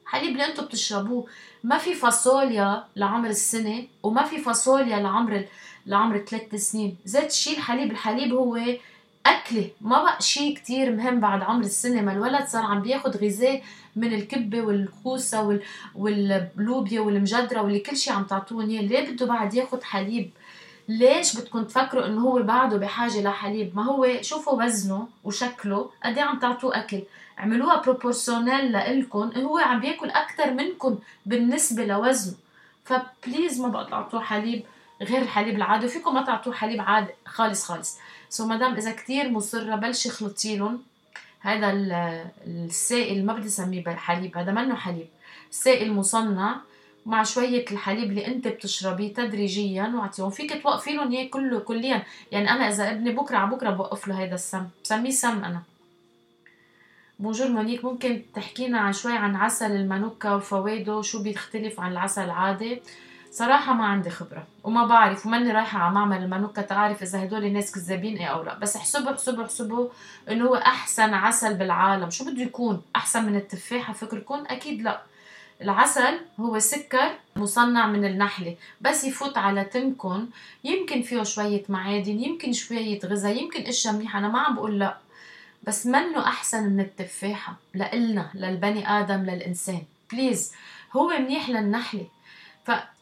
حليب 0.06 0.32
اللي 0.32 0.46
أنتم 0.46 0.64
بتشربوه. 0.64 1.26
ما 1.64 1.78
في 1.78 1.94
فاصوليا 1.94 2.84
لعمر 2.96 3.28
السنة 3.28 3.84
وما 4.02 4.22
في 4.24 4.38
فاصوليا 4.38 5.00
لعمر 5.00 5.44
لعمر 5.86 6.18
ثلاث 6.18 6.54
سنين. 6.54 6.96
زيت 7.04 7.32
شيء 7.32 7.56
الحليب 7.58 7.90
الحليب 7.90 8.32
هو 8.32 8.58
أكلة 9.26 9.70
ما 9.80 10.02
بقى 10.02 10.22
شيء 10.22 10.56
كتير 10.56 10.96
مهم 10.96 11.20
بعد 11.20 11.42
عمر 11.42 11.64
السنة 11.64 12.00
ما 12.00 12.12
الولد 12.12 12.46
صار 12.46 12.62
عم 12.62 12.80
بياخد 12.82 13.16
غذاء 13.16 13.62
من 13.96 14.14
الكبة 14.14 14.60
والكوسة 14.62 15.42
وال... 15.42 15.62
واللوبيا 15.94 17.00
والمجدرة 17.00 17.62
واللي 17.62 17.80
كل 17.80 17.96
شيء 17.96 18.12
عم 18.12 18.24
تعطوه 18.24 18.64
إياه. 18.64 18.82
ليه 18.82 19.10
بده 19.10 19.26
بعد 19.26 19.54
ياخد 19.54 19.82
حليب؟ 19.82 20.30
ليش 20.88 21.36
بدكم 21.36 21.64
تفكروا 21.64 22.06
إنه 22.06 22.20
هو 22.20 22.42
بعده 22.42 22.76
بحاجة 22.76 23.22
لحليب؟ 23.22 23.76
ما 23.76 23.84
هو 23.84 24.06
شوفوا 24.20 24.64
وزنه 24.64 25.08
وشكله. 25.24 25.90
قد 26.04 26.18
عم 26.18 26.38
تعطوه 26.38 26.76
أكل. 26.78 27.02
عملوها 27.38 27.82
proportionnel 27.82 28.72
لإلكم. 28.72 29.30
هو 29.36 29.58
عم 29.58 29.80
بياكل 29.80 30.10
أكثر 30.10 30.50
منكم 30.50 30.98
بالنسبة 31.26 31.84
لوزنه. 31.84 32.34
ف 32.84 32.95
please 32.95 33.60
ما 33.60 33.68
بقى 33.68 33.86
تعطوه 33.90 34.20
حليب 34.20 34.62
غير 35.02 35.22
الحليب 35.22 35.56
العادي. 35.56 35.86
وفيكم 35.86 36.14
ما 36.14 36.22
تعطوه 36.22 36.52
حليب 36.54 36.80
عادي. 36.80 37.12
خالص 37.26 37.64
خالص. 37.64 37.98
so 38.34 38.46
مدام 38.46 38.74
إذا 38.74 38.92
كتير 38.92 39.30
مصرة 39.30 39.76
بلشي 39.76 40.08
اخلطي 40.08 40.56
لهم 40.56 40.82
هذا 41.40 41.72
السائل 42.46 43.26
ما 43.26 43.32
بدي 43.32 43.46
أسميه 43.46 43.84
حليب 43.84 44.38
هذا 44.38 44.52
منه 44.52 44.74
حليب. 44.74 45.06
سائل 45.50 45.92
مصنع 45.92 46.56
مع 47.06 47.22
شوية 47.22 47.64
الحليب 47.70 48.10
اللي 48.10 48.26
أنت 48.26 48.48
بتشربيه 48.48 49.14
تدريجيا 49.14 49.92
وأعطيهم. 49.94 50.30
فيك 50.30 50.62
توقفي 50.62 50.92
لهم 50.92 51.12
اياه 51.12 51.28
كله 51.28 51.58
كليا. 51.58 52.02
يعني 52.32 52.50
أنا 52.50 52.68
إذا 52.68 52.90
ابني 52.90 53.10
بكرة 53.12 53.36
على 53.36 53.50
بكرة 53.50 53.70
بوقف 53.70 54.08
له 54.08 54.20
هيدا 54.20 54.34
السم. 54.34 54.66
بسميه 54.84 55.10
سم 55.10 55.44
أنا. 55.44 55.62
bonjour 57.18 57.48
مونيك 57.48 57.84
ممكن 57.84 58.22
تحكينا 58.34 58.78
عن 58.78 58.92
شوي 58.92 59.12
عن 59.12 59.36
عسل 59.36 59.72
المانوكا 59.72 60.34
وفوائده؟ 60.34 61.02
شو 61.02 61.22
بيختلف 61.22 61.80
عن 61.80 61.92
العسل 61.92 62.24
العادي؟ 62.24 62.82
صراحة 63.34 63.72
ما 63.72 63.86
عندي 63.86 64.10
خبرة 64.10 64.46
وما 64.64 64.86
بعرف 64.86 65.26
وماني 65.26 65.52
رايحة 65.52 65.78
على 65.78 65.94
معمل 65.94 66.22
المانوكا 66.22 66.62
تعرف 66.62 67.02
إذا 67.02 67.24
هدول 67.24 67.44
الناس 67.44 67.72
كذابين 67.74 68.16
إيه 68.16 68.26
أو 68.26 68.42
لا. 68.42 68.58
بس 68.58 68.76
احسبوا 68.76 69.12
احسبوا 69.12 69.44
احسبوا 69.44 69.88
إنه 70.30 70.44
هو 70.44 70.54
أحسن 70.54 71.14
عسل 71.14 71.54
بالعالم. 71.54 72.10
شو 72.10 72.24
بده 72.24 72.42
يكون؟ 72.42 72.82
أحسن 72.96 73.24
من 73.24 73.36
التفاحة؟ 73.36 73.92
فكركم 73.92 74.44
أكيد 74.46 74.82
لا. 74.82 75.02
العسل 75.62 76.20
هو 76.40 76.58
سكر 76.58 77.10
مصنع 77.36 77.86
من 77.86 78.04
النحلة. 78.04 78.56
بس 78.80 79.04
يفوت 79.04 79.38
على 79.38 79.64
تمكن 79.64 80.26
يمكن 80.64 81.02
فيه 81.02 81.22
شوية 81.22 81.62
معادن 81.68 82.20
يمكن 82.20 82.52
شوية 82.52 82.98
غذاء 83.04 83.42
يمكن 83.42 83.62
أشياء 83.62 83.94
منيحة. 83.94 84.18
أنا 84.18 84.28
ما 84.28 84.38
عم 84.38 84.54
بقول 84.54 84.78
لا. 84.78 84.96
بس 85.62 85.86
منه 85.86 86.26
أحسن 86.26 86.62
من 86.62 86.80
التفاحة. 86.80 87.56
لإلنا 87.74 88.30
للبني 88.34 88.88
آدم 89.00 89.22
للإنسان. 89.22 89.82
بليز 90.12 90.52
هو 90.96 91.08
منيح 91.08 91.50
للنحلة. 91.50 92.06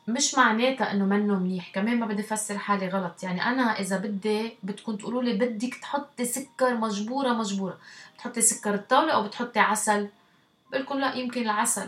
فمش 0.06 0.34
معناتها 0.34 0.92
إنه 0.92 1.04
منه 1.04 1.38
منيح 1.38 1.70
كمان 1.74 2.00
ما 2.00 2.06
بدي 2.06 2.22
افسر 2.22 2.58
حالي 2.58 2.88
غلط. 2.88 3.22
يعني 3.22 3.42
أنا 3.42 3.80
إذا 3.80 3.96
بدي 3.96 4.52
بدكم 4.62 4.96
تقولوا 4.96 5.22
لي 5.22 5.32
بدك 5.32 5.74
تحطي 5.74 6.24
سكر 6.24 6.74
مجبورة 6.74 7.28
مجبورة. 7.28 7.78
بتحطي 8.14 8.40
سكر 8.40 8.74
الطاولة 8.74 9.12
أو 9.12 9.22
بتحطي 9.22 9.60
عسل؟ 9.60 10.08
بقول 10.72 11.00
لا 11.00 11.14
يمكن 11.14 11.42
العسل. 11.42 11.86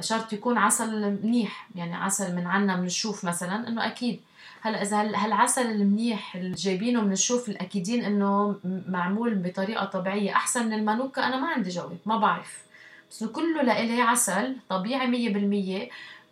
شرط 0.00 0.32
يكون 0.32 0.58
عسل 0.58 1.18
منيح 1.22 1.68
يعني 1.74 1.94
عسل 1.94 2.36
من 2.36 2.46
عنا 2.46 2.76
من 2.76 2.86
الشوف 2.86 3.24
مثلا 3.24 3.68
إنه 3.68 3.86
أكيد. 3.86 4.20
هلأ 4.60 4.82
إذا 4.82 4.96
هالعسل 4.96 5.70
المنيح 5.70 6.36
اللي 6.36 6.54
جايبينه 6.54 7.00
من 7.00 7.12
الشوف 7.12 7.48
الأكيدين 7.48 8.04
إنه 8.04 8.56
معمول 8.88 9.34
بطريقة 9.34 9.84
طبيعية 9.84 10.32
أحسن 10.32 10.66
من 10.66 10.72
المانوكا؟ 10.72 11.26
أنا 11.26 11.36
ما 11.40 11.48
عندي 11.48 11.70
جواب 11.70 11.98
ما 12.06 12.16
بعرف. 12.16 12.64
بس 13.10 13.24
كله 13.24 13.62
لإلي 13.62 14.00
عسل 14.00 14.56
طبيعي 14.68 15.06
مية 15.06 15.32
بالمية. 15.32 15.88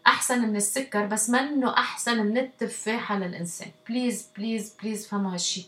أحسن 0.06 0.42
من 0.42 0.56
السكر 0.56 1.06
بس 1.06 1.30
منه 1.30 1.70
أحسن 1.70 2.26
من 2.26 2.38
التفاحة 2.38 3.18
للإنسان 3.18 3.68
please 3.88 4.28
please 4.36 4.76
please 4.82 5.08
فهموا 5.08 5.32
هالشي. 5.32 5.66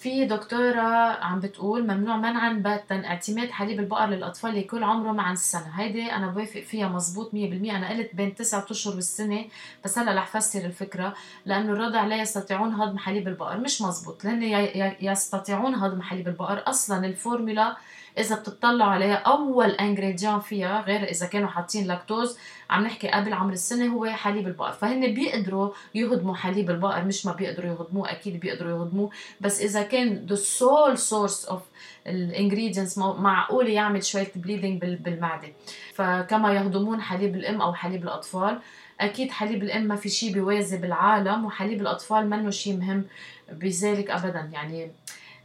في 0.00 0.24
دكتورة 0.24 0.82
عم 1.24 1.40
بتقول 1.40 1.82
ممنوع 1.82 2.16
منعا 2.16 2.52
باتا. 2.52 3.04
اعتماد 3.04 3.50
حليب 3.50 3.80
البقر 3.80 4.06
للأطفال 4.06 4.56
يكون 4.56 4.84
عمرهم 4.84 5.20
عن 5.20 5.32
السنة. 5.32 5.70
هيدي 5.74 6.12
أنا 6.12 6.26
بوافق 6.26 6.60
فيها 6.60 6.88
مزبوط 6.88 7.30
100% 7.34 7.34
أنا 7.36 7.88
قلت 7.88 8.14
بين 8.14 8.34
تسعة 8.34 8.66
أشهر 8.70 8.94
والسنة 8.94 9.44
بس 9.84 9.98
هلأ 9.98 10.14
رح 10.14 10.26
فسر 10.26 10.64
الفكرة. 10.64 11.14
لأنه 11.46 11.72
الرضع 11.72 12.04
لا 12.04 12.16
يستطيعون 12.16 12.74
هضم 12.74 12.98
حليب 12.98 13.28
البقر. 13.28 13.58
مش 13.58 13.82
مزبوط 13.82 14.24
لأن 14.24 14.42
يستطيعون 15.00 15.74
هضم 15.74 16.02
حليب 16.02 16.28
البقر. 16.28 16.62
أصلا 16.66 17.06
الفورمولا 17.06 17.76
إذا 18.18 18.36
بتطلعوا 18.36 18.90
عليها 18.90 19.14
أول 19.14 19.70
ingrédient 19.70 20.40
فيها 20.40 20.80
غير 20.80 21.04
إذا 21.04 21.26
كانوا 21.26 21.48
حاطين 21.48 21.86
لاكتوز 21.86 22.38
عم 22.70 22.84
نحكي 22.84 23.08
قبل 23.08 23.32
عمر 23.32 23.52
السنة 23.52 23.86
هو 23.94 24.06
حليب 24.06 24.46
البقر. 24.46 24.72
فهن 24.72 25.14
بيقدروا 25.14 25.70
يهضموا 25.94 26.34
حليب 26.34 26.70
البقر 26.70 27.04
مش 27.04 27.26
ما 27.26 27.32
بيقدروا 27.32 27.70
يهضموه 27.70 28.10
أكيد 28.10 28.40
بيقدروا 28.40 28.70
يهضموه. 28.70 29.10
بس 29.40 29.60
إذا 29.60 29.82
كان 29.82 30.26
the 30.28 30.36
sole 30.36 30.96
source 30.96 31.50
of 31.50 31.58
ال 32.06 32.14
ingredients 32.14 32.98
معقول 32.98 33.68
يعمل 33.68 34.04
شوية 34.04 34.32
bleeding 34.36 34.82
بالمعدة. 34.82 35.48
فكما 35.94 36.52
يهضمون 36.52 37.00
حليب 37.00 37.36
الأم 37.36 37.60
أو 37.60 37.74
حليب 37.74 38.02
الأطفال 38.02 38.58
أكيد 39.00 39.30
حليب 39.30 39.62
الأم 39.62 39.82
ما 39.82 39.96
في 39.96 40.08
شيء 40.08 40.32
بيوازي 40.32 40.78
بالعالم 40.78 41.44
وحليب 41.44 41.80
الأطفال 41.80 42.30
منه 42.30 42.50
شيء 42.50 42.76
مهم 42.76 43.04
بذلك 43.52 44.10
ابدا. 44.10 44.50
يعني 44.52 44.90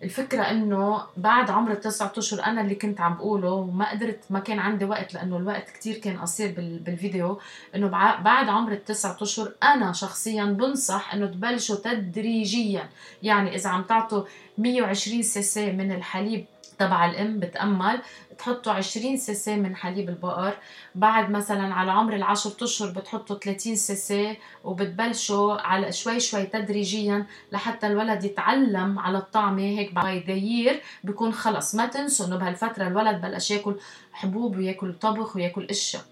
الفكرة 0.04 0.42
إنه 0.42 1.04
بعد 1.18 1.50
عمر 1.50 1.72
التسعة 1.72 2.14
اشهر 2.18 2.44
أنا 2.44 2.62
اللي 2.62 2.76
كنت 2.76 3.02
عم 3.02 3.16
بقوله 3.16 3.52
وما 3.52 3.92
قدرت 3.92 4.20
ما 4.30 4.40
كان 4.40 4.60
عندي 4.60 4.86
وقت 4.86 5.14
لأنه 5.14 5.38
الوقت 5.38 5.70
كتير 5.70 5.98
كان 5.98 6.18
قصير 6.18 6.54
بالفيديو 6.58 7.40
إنه 7.76 7.88
بعد 8.24 8.50
عمر 8.50 8.72
التسعة 8.72 9.18
اشهر 9.22 9.52
أنا 9.64 9.94
شخصيا 9.94 10.46
بنصح 10.46 11.14
إنه 11.14 11.28
تبلشوا 11.28 11.76
تدريجيا. 11.76 12.90
يعني 13.24 13.56
إذا 13.56 13.70
عم 13.70 13.84
تعطوا 13.84 14.24
120 14.58 15.22
سي 15.22 15.42
سي 15.42 15.72
من 15.72 15.92
الحليب 15.92 16.46
تبع 16.80 17.06
الام 17.06 17.40
بتأمل 17.40 18.02
تحطوا 18.38 18.74
20 18.74 19.18
سي 19.18 19.34
سي 19.34 19.56
من 19.56 19.76
حليب 19.76 20.10
البقر. 20.10 20.58
بعد 20.96 21.30
مثلا 21.30 21.74
على 21.74 21.92
عمر 21.92 22.16
العشر 22.16 22.52
اشهر 22.62 22.90
بتحطوا 22.90 23.36
30 23.36 23.76
سي 23.76 23.96
سي 23.96 24.38
وبتبلشوا 24.64 25.54
على 25.54 25.92
شوي 25.92 26.20
شوي 26.20 26.44
تدريجيا 26.44 27.26
لحتى 27.52 27.88
الولد 27.88 28.24
يتعلم 28.24 29.00
على 29.00 29.18
الطعمة. 29.18 29.62
هيك 29.62 29.94
بعد 29.94 30.30
year 30.30 30.82
بيكون 31.04 31.34
خلص. 31.34 31.76
ما 31.76 31.86
تنسوا 31.86 32.26
إنه 32.26 32.36
بهالفترة 32.36 32.88
الولد 32.88 33.22
بلش 33.22 33.52
ياكل 33.52 33.76
حبوب 34.14 34.58
وياكل 34.58 34.94
طبخ 34.94 35.36
وياكل 35.36 35.66
اشياء 35.70 36.04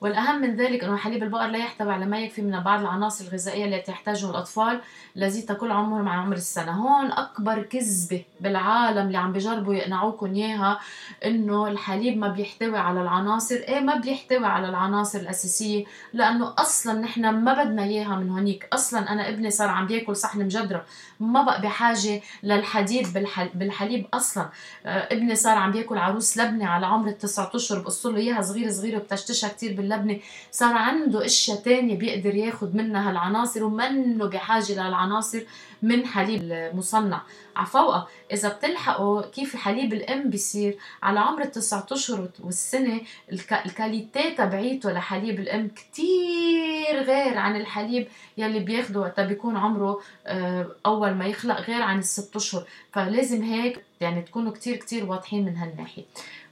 والأهم 0.00 0.40
من 0.40 0.56
ذلك 0.56 0.84
أنه 0.84 0.96
حليب 0.96 1.22
البقر 1.22 1.46
لا 1.46 1.58
يحتوي 1.58 1.92
على 1.92 2.06
ما 2.06 2.20
يكفي 2.20 2.42
من 2.42 2.60
بعض 2.60 2.80
العناصر 2.80 3.24
الغذائية 3.24 3.64
التي 3.64 3.92
يحتاجها 3.92 4.30
الأطفال 4.30 4.80
الذي 5.16 5.42
كل 5.42 5.72
عمرهم 5.72 6.08
عن 6.08 6.18
عمر 6.18 6.36
السنة. 6.36 6.72
هون 6.72 7.12
أكبر 7.12 7.62
كذبة 7.62 8.24
بالعالم 8.40 9.06
اللي 9.06 9.18
عم 9.18 9.32
بيجربوا 9.32 9.74
يقنعوكم 9.74 10.34
إياها 10.34 10.80
إنه 11.24 11.68
الحليب 11.68 12.18
ما 12.18 12.28
بيحتوي 12.28 12.78
على 12.78 13.02
العناصر. 13.02 13.54
إيه 13.54 13.80
ما 13.80 13.94
بيحتوي 13.96 14.46
على 14.46 14.68
العناصر 14.68 15.18
الأساسية؟ 15.18 15.84
لأنه 16.12 16.54
أصلا 16.58 17.00
نحن 17.00 17.28
ما 17.28 17.64
بدنا 17.64 17.82
إياها 17.82 18.16
من 18.16 18.30
هونيك. 18.30 18.68
أصلا 18.72 19.12
أنا 19.12 19.28
ابني 19.28 19.50
صار 19.50 19.68
عم 19.68 19.86
بيأكل 19.86 20.16
صحن 20.16 20.38
مجدرة. 20.44 20.84
ما 21.20 21.42
بقى 21.42 21.60
بحاجة 21.62 22.20
للحديد 22.42 23.06
بالحليب 23.54 24.06
أصلا. 24.14 24.48
آه، 24.86 25.14
ابني 25.14 25.34
صار 25.34 25.58
عم 25.58 25.72
بيأكل 25.72 25.98
عروس 25.98 26.38
لبنة 26.38 26.66
على 26.66 26.86
عمر 26.86 27.08
التسعة 27.08 27.50
أشهر. 27.54 27.78
بقص 27.78 28.06
له 28.06 28.16
إياها 28.16 28.42
صغيرة 28.42 28.70
صغيرة 28.70 28.96
وبتشتشها 28.96 29.48
كتير 29.48 29.72
اللبنة. 29.86 30.18
صار 30.50 30.74
عنده 30.74 31.26
أشياء 31.26 31.56
تانية 31.56 31.96
بيقدر 31.96 32.34
ياخد 32.34 32.74
منها 32.76 33.10
هالعناصر 33.10 33.64
ومنه 33.64 34.26
بحاجة 34.26 34.74
لهالعناصر 34.74 35.40
من 35.82 36.06
حليب 36.06 36.70
مصنع 36.74 37.22
عفوقة 37.56 38.08
إذا 38.32 38.48
بتلحقوا 38.48 39.22
كيف 39.22 39.54
الحليب 39.54 39.92
الأم 39.92 40.30
بيصير 40.30 40.78
على 41.02 41.20
عمر 41.20 41.42
التسعة 41.42 41.86
أشهر 41.92 42.28
والسنة 42.40 43.00
الكاليتي 43.66 44.30
تبعيته 44.30 44.92
لحليب 44.92 45.40
الأم 45.40 45.68
كتير 45.68 47.02
غير 47.02 47.38
عن 47.38 47.56
الحليب 47.56 48.08
يلي 48.38 48.60
بياخده. 48.60 49.00
وقتها 49.00 49.24
بيكون 49.24 49.56
عمره 49.56 50.00
آه، 50.26 50.66
أول 50.86 51.14
ما 51.14 51.26
يخلق 51.26 51.60
غير 51.60 51.82
عن 51.82 51.98
الست 51.98 52.36
أشهر. 52.36 52.64
فلازم 52.92 53.42
هيك 53.42 53.84
يعني 54.00 54.22
تكونوا 54.22 54.52
كتير 54.52 54.76
كتير 54.76 55.04
واضحين 55.04 55.44
من 55.44 55.56
هالناحية. 55.56 56.04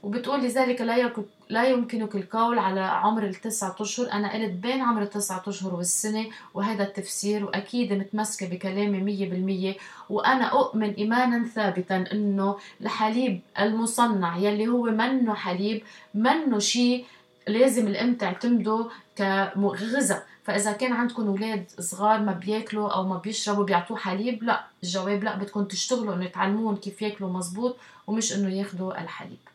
وبتقول 0.05 0.43
لذلك 0.43 0.81
لا 0.81 1.11
لا 1.49 1.63
يمكنك 1.63 2.15
القول 2.15 2.59
على 2.59 2.79
عمر 2.79 3.23
التسعة 3.23 3.75
أشهر. 3.79 4.11
أنا 4.11 4.33
قلت 4.33 4.51
بين 4.51 4.81
عمر 4.81 5.01
التسعة 5.01 5.43
أشهر 5.47 5.75
والسنة 5.75 6.25
وهذا 6.53 6.83
التفسير 6.83 7.45
وأكيد 7.45 7.93
متمسكة 7.93 8.49
بكلامي 8.49 8.99
مية 8.99 9.29
بالمية. 9.29 9.75
وأنا 10.09 10.45
أؤمن 10.45 10.93
إيمانا 10.93 11.47
ثابتا 11.47 12.05
إنه 12.11 12.57
الحليب 12.81 13.41
المصنع 13.59 14.37
يلي 14.37 14.67
هو 14.67 14.83
منه 14.83 15.33
حليب 15.33 15.81
منه 16.13 16.59
شيء 16.59 17.05
لازم 17.47 17.87
الأم 17.87 18.15
تعتمده 18.15 18.87
كغذاء. 19.17 20.25
فإذا 20.43 20.71
كان 20.71 20.93
عندكم 20.93 21.27
أولاد 21.27 21.65
صغار 21.79 22.19
ما 22.19 22.31
بياكلوا 22.31 22.89
أو 22.89 23.07
ما 23.07 23.17
بيشربوا 23.17 23.63
بيعطوه 23.63 23.97
حليب 23.97 24.43
لا 24.43 24.63
الجواب 24.83 25.23
لا 25.23 25.35
بدكم 25.35 25.63
تشتغلوا 25.63 26.15
إنه 26.15 26.27
تعلموهم 26.27 26.75
كيف 26.75 27.01
ياكلوا 27.01 27.29
مزبوط 27.29 27.77
ومش 28.07 28.33
إنه 28.33 28.49
ياخذوا 28.49 29.01
الحليب. 29.01 29.54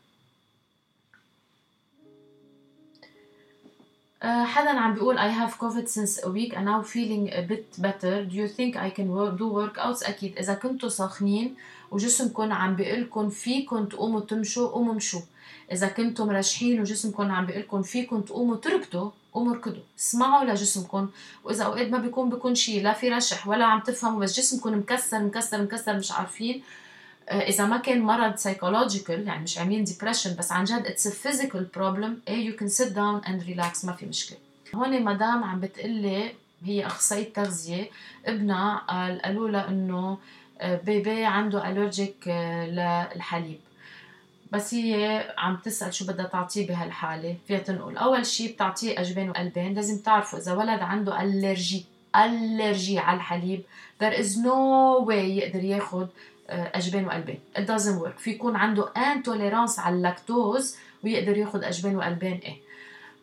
حدا 4.23 4.71
عم 4.71 4.95
بيقول 4.95 5.19
I 5.19 5.33
have 5.33 5.59
COVID 5.59 5.89
since 5.89 6.19
a 6.25 6.29
week 6.29 6.53
and 6.53 6.65
now 6.65 6.83
feeling 6.83 7.33
a 7.33 7.43
bit 7.43 7.83
better. 7.83 8.25
Do 8.25 8.35
you 8.35 8.49
think 8.49 8.77
I 8.77 8.91
can 8.91 9.09
work, 9.09 9.39
do 9.39 9.49
workouts? 9.49 10.09
أكيد. 10.09 10.39
إذا 10.39 10.55
كنتوا 10.55 10.89
ساخنين 10.89 11.55
وجسمكم 11.91 12.53
عم 12.53 12.77
بيقلكم 12.77 13.31
فيكم 13.31 13.85
تقوموا 13.85 14.21
تمشوا 14.21 14.69
قوموا 14.69 14.95
مشوا 14.95 15.21
إذا 15.73 15.89
كنتوا 15.89 16.27
مرشحين 16.27 16.81
وجسمكم 16.81 17.31
عم 17.31 17.47
بيقلكم 17.47 17.83
فيكم 17.83 18.21
تقوموا 18.21 18.57
تركضوا 18.57 19.11
قوموا 19.33 19.55
اركضوا. 19.55 19.83
اسمعوا 19.99 20.45
لجسمكم 20.45 21.09
وإذا 21.45 21.65
اوقات 21.65 21.91
ما 21.91 21.99
بيكون 21.99 22.31
بيكون 22.31 22.55
شيء 22.55 22.83
لا 22.83 22.93
في 22.93 23.09
رشح 23.09 23.49
ولا 23.49 23.65
عم 23.65 23.81
تفهموا 23.81 24.21
بس 24.21 24.39
جسمكم 24.39 24.79
مكسر 24.79 25.25
مكسر 25.25 25.63
مكسر 25.63 25.97
مش 25.97 26.13
عارفين. 26.13 26.57
آه، 26.57 26.63
إذا 27.31 27.67
ما 27.67 27.77
كان 27.77 28.01
مرض 28.01 28.37
psychological 28.37 29.27
يعني 29.27 29.43
مش 29.43 29.59
عاملين 29.59 29.85
depression 29.85 30.37
بس 30.37 30.53
عن 30.53 30.65
جد 30.65 30.87
it's 30.87 31.09
physical 31.09 31.65
problem 31.77 32.21
إيه 32.29 32.47
you 32.47 32.57
can 32.57 32.69
sit 32.69 32.93
down 32.93 33.25
and 33.25 33.43
relax 33.43 33.85
ما 33.85 33.93
في 33.93 34.07
مشكلة. 34.07 34.39
هون 34.75 35.05
مدام 35.05 35.45
عم 35.45 35.61
بتقلي 35.61 36.33
هي 36.65 36.87
أخصائية 36.87 37.33
تغذية 37.33 37.91
ابنها 38.27 38.77
قال 38.89 39.23
قالوا 39.23 39.49
لها 39.49 39.69
إنه 39.69 40.19
آه، 40.61 40.77
بيبي 40.77 41.25
عنده 41.25 41.71
الرجيك 41.71 42.29
للحليب. 42.69 43.61
بس 44.53 44.75
هي 44.75 45.27
عم 45.39 45.57
تسأل 45.57 45.95
شو 45.95 46.07
بدها 46.07 46.27
تعطيه 46.27 46.67
بهالحالة. 46.69 47.37
فيها 47.49 47.59
تنقل. 47.59 47.97
أول 47.97 48.27
شيء 48.27 48.53
بتعطيه 48.53 49.01
أجبان 49.01 49.31
وقلبين. 49.31 49.75
لازم 49.75 49.99
تعرفوا 49.99 50.39
إذا 50.39 50.53
ولد 50.53 50.81
عنده 50.81 51.23
ألرجي 51.23 51.85
ألرجي 52.17 52.99
على 52.99 53.17
الحليب 53.17 53.63
there 54.03 54.15
is 54.17 54.37
no 54.37 55.07
way 55.09 55.11
يقدر 55.11 55.65
ياخد 55.65 56.09
آه، 56.51 56.73
أجبان 56.75 57.07
وقلبين 57.07 57.41
it 57.59 57.61
doesn't 57.61 58.05
work. 58.05 58.19
في 58.19 58.31
يكون 58.31 58.57
عنده 58.57 58.89
انتوليرانس 58.97 59.79
على 59.79 59.97
اللاكتوز 59.97 60.77
ويقدر 61.05 61.37
ياخد 61.37 61.65
أجبان 61.65 61.97
وقلبين 61.97 62.41
إيه 62.45 62.57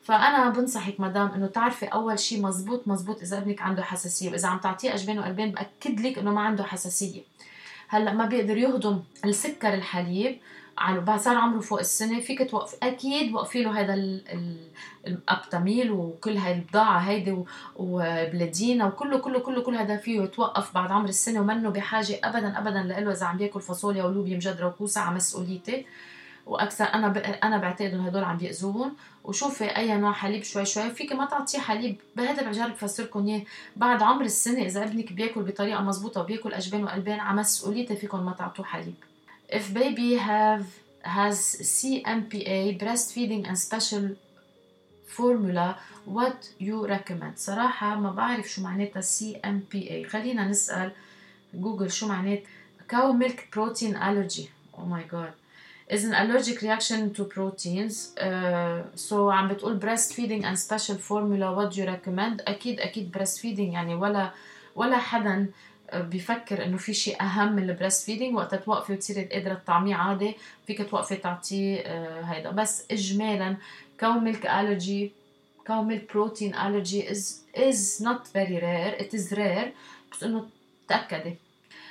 فأنا 0.03 0.49
بنصحك 0.49 0.99
مدام 0.99 1.27
إنه 1.27 1.47
تعرفي 1.47 1.85
أول 1.85 2.19
شيء 2.19 2.41
مزبوط 2.41 2.87
مزبوط 2.87 3.21
إذا 3.21 3.37
ابنك 3.37 3.61
عنده 3.61 3.83
حساسية. 3.83 4.31
وإذا 4.31 4.47
عم 4.47 4.57
تعطيه 4.59 4.93
أجبان 4.93 5.19
وقلبين 5.19 5.51
بأكد 5.51 5.99
لك 5.99 6.17
إنه 6.17 6.31
ما 6.31 6.41
عنده 6.41 6.63
حساسية. 6.63 7.21
هلأ 7.87 8.13
ما 8.13 8.25
بيقدر 8.25 8.57
يهضم 8.57 8.99
السكر 9.25 9.73
الحليب 9.73 10.39
على 10.77 11.17
صار 11.17 11.35
عمره 11.35 11.59
فوق 11.59 11.79
السنة 11.79 12.19
فيك 12.19 12.49
توقف 12.49 12.75
أكيد 12.83 13.33
وقفي 13.33 13.63
له 13.63 13.81
هذا 13.81 13.93
الابتاميل 15.07 15.91
وكل 15.91 16.37
هاي 16.37 16.53
البضاعة 16.53 16.99
هيدي 16.99 17.37
وبلادينا 17.75 18.85
وكله 18.85 19.17
كله 19.17 19.39
كله 19.39 19.61
كل 19.61 19.75
هذا 19.75 19.97
فيه 19.97 20.21
يتوقف 20.21 20.73
بعد 20.73 20.91
عمر 20.91 21.09
السنة 21.09 21.39
ومنه 21.39 21.69
بحاجة 21.69 22.19
ابدا 22.23 22.59
ابدا 22.59 22.83
له 22.83 23.11
إذا 23.11 23.25
عم 23.25 23.37
بيأكل 23.37 23.61
فاصوليا 23.61 24.03
ولوبيا 24.03 24.35
مجدره 24.35 24.67
وكوسة 24.67 25.01
على 25.01 25.15
مسؤوليتي. 25.15 25.85
وأكثر 26.45 26.85
أنا. 26.85 27.07
أنا 27.43 27.57
بعتقد 27.57 27.93
إنه 27.93 28.07
هدول 28.07 28.23
عم 28.23 28.37
بيأذوهم. 28.37 28.95
وشوفي 29.23 29.77
أي 29.77 29.97
نوع 29.97 30.11
حليب 30.11 30.43
شوي 30.43 30.65
شوي 30.65 30.89
فيك 30.91 31.11
ما 31.13 31.25
تعطيه 31.25 31.59
حليب 31.59 31.95
بهذا 32.15 32.49
بجرب 32.49 32.71
افسر 32.71 33.03
لكم 33.03 33.27
إياه. 33.27 33.41
بعد 33.75 34.01
عمر 34.03 34.25
السنة 34.25 34.65
إذا 34.65 34.83
ابنك 34.83 35.13
بيأكل 35.13 35.41
بطريقة 35.41 35.81
مزبوطة 35.81 36.21
وبيأكل 36.21 36.53
أجبان 36.53 36.83
وقلبان 36.83 37.19
على 37.19 37.37
مسؤوليتي 37.39 37.95
فيكم 37.95 38.25
ما 38.25 38.31
تعطوه 38.31 38.65
حليب. 38.65 38.95
If 39.49 39.73
baby 39.73 40.15
have 40.15 40.65
has 41.01 41.37
CMPA 41.61 42.77
breastfeeding 42.79 43.47
and 43.47 43.57
special 43.57 44.15
formula 45.07 45.77
what 46.05 46.49
you 46.59 46.85
recommend 46.87 47.37
صراحة 47.37 47.95
ما 47.95 48.11
بعرف 48.11 48.47
شو 48.47 48.61
معناتها 48.61 49.01
CMPA 49.01 50.07
خلينا 50.09 50.47
نسأل 50.47 50.91
جوجل 51.53 51.91
شو 51.91 52.07
معنات 52.07 52.43
cow 52.93 53.13
milk 53.13 53.39
protein 53.55 53.95
allergy 53.95 54.49
oh 54.77 54.85
my 54.85 55.03
god 55.11 55.31
is 55.89 56.03
an 56.03 56.13
allergic 56.13 56.61
reaction 56.61 57.13
to 57.13 57.23
proteins 57.23 58.15
uh, 58.17 58.81
so 58.95 59.13
عم 59.13 59.47
بتقول 59.47 59.79
breastfeeding 59.81 60.43
and 60.45 60.57
special 60.59 60.97
formula 60.97 61.55
what 61.55 61.71
do 61.73 61.81
you 61.81 61.85
recommend 61.87 62.41
أكيد 62.47 62.79
أكيد 62.79 63.17
breastfeeding 63.17 63.73
يعني 63.73 63.95
ولا 63.95 64.31
ولا 64.75 64.97
حدا 64.97 65.47
بفكر 65.93 66.65
إنه 66.65 66.77
في 66.77 66.93
شيء 66.93 67.21
أهم 67.21 67.55
من 67.55 67.69
ال 67.69 68.05
breastfeeding 68.05 68.35
وقت 68.35 68.55
توقفي 68.55 68.93
وتصيري 68.93 69.25
قادرة 69.25 69.53
تطعميه 69.53 69.95
عادي 69.95 70.35
فيك 70.67 70.89
توقفي 70.89 71.15
تعطيه 71.15 71.83
uh, 71.83 71.87
هيدا. 72.25 72.51
بس 72.51 72.83
اجمالا 72.91 73.57
cow 73.99 74.11
milk 74.11 74.45
allergy 74.45 75.11
cow 75.67 75.81
milk 75.81 76.13
protein 76.13 76.55
allergy 76.55 77.09
is 77.09 77.23
is 77.55 78.01
not 78.01 78.27
very 78.35 78.59
rare. 78.61 78.95
It 78.99 79.13
is 79.13 79.37
rare. 79.37 79.67
بس 80.11 80.23
إنه 80.23 80.49
تأكدي. 80.87 81.35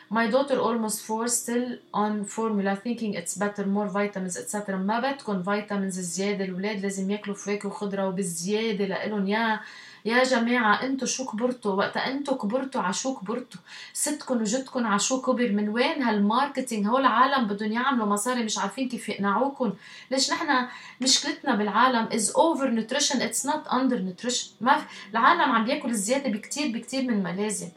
My 0.08 0.30
daughter 0.30 0.58
almost 0.60 0.98
four 1.08 1.26
still 1.26 1.66
on 1.92 2.24
formula 2.24 2.76
thinking 2.76 3.14
it's 3.14 3.34
better 3.34 3.64
more 3.66 3.88
vitamins 3.88 4.36
etc 4.36 4.70
ما 4.70 5.00
بدكم 5.00 5.42
فيتامينز 5.42 6.00
زيادة 6.00 6.44
الأولاد 6.44 6.80
لازم 6.82 7.10
ياكلوا 7.10 7.36
فواكه 7.36 7.68
وخضرة 7.68 8.08
وبالزيادة 8.08 8.84
لإلهم. 8.84 9.28
يا 9.28 9.60
يا 10.06 10.24
جماعة 10.24 10.82
انتو 10.82 11.06
شو 11.06 11.24
كبرتوا؟ 11.24 11.74
وقت 11.74 11.96
انتو 11.96 12.36
كبرتوا 12.36 12.80
على 12.80 12.92
شو 12.92 13.14
كبرتوا. 13.14 13.60
ستكم 13.92 14.40
وجدكم 14.40 14.86
على 14.86 14.98
شو 14.98 15.20
كبر. 15.20 15.52
من 15.52 15.68
وين 15.68 16.02
هال 16.02 16.16
marketing؟ 16.16 16.86
هول 16.86 17.00
العالم 17.00 17.46
بدهم 17.46 17.72
يعملوا 17.72 18.06
مصاري 18.06 18.44
مش 18.44 18.58
عارفين 18.58 18.88
كيف 18.88 19.08
يقنعوكم 19.08 19.72
ليش 20.10 20.32
نحن 20.32 20.66
مشكلتنا 21.00 21.54
بالعالم 21.54 22.08
is 22.08 22.26
over 22.32 22.66
nutrition. 22.66 23.16
It's 23.20 23.44
not 23.50 23.72
under 23.72 23.98
nutrition. 23.98 24.48
ما 24.60 24.82
العالم 25.12 25.52
عم 25.52 25.64
بياكل 25.64 25.94
زيادة 25.94 26.30
بكتير 26.30 26.72
بكتير 26.72 27.02
من 27.02 27.22
ما 27.22 27.28
لازم 27.28 27.68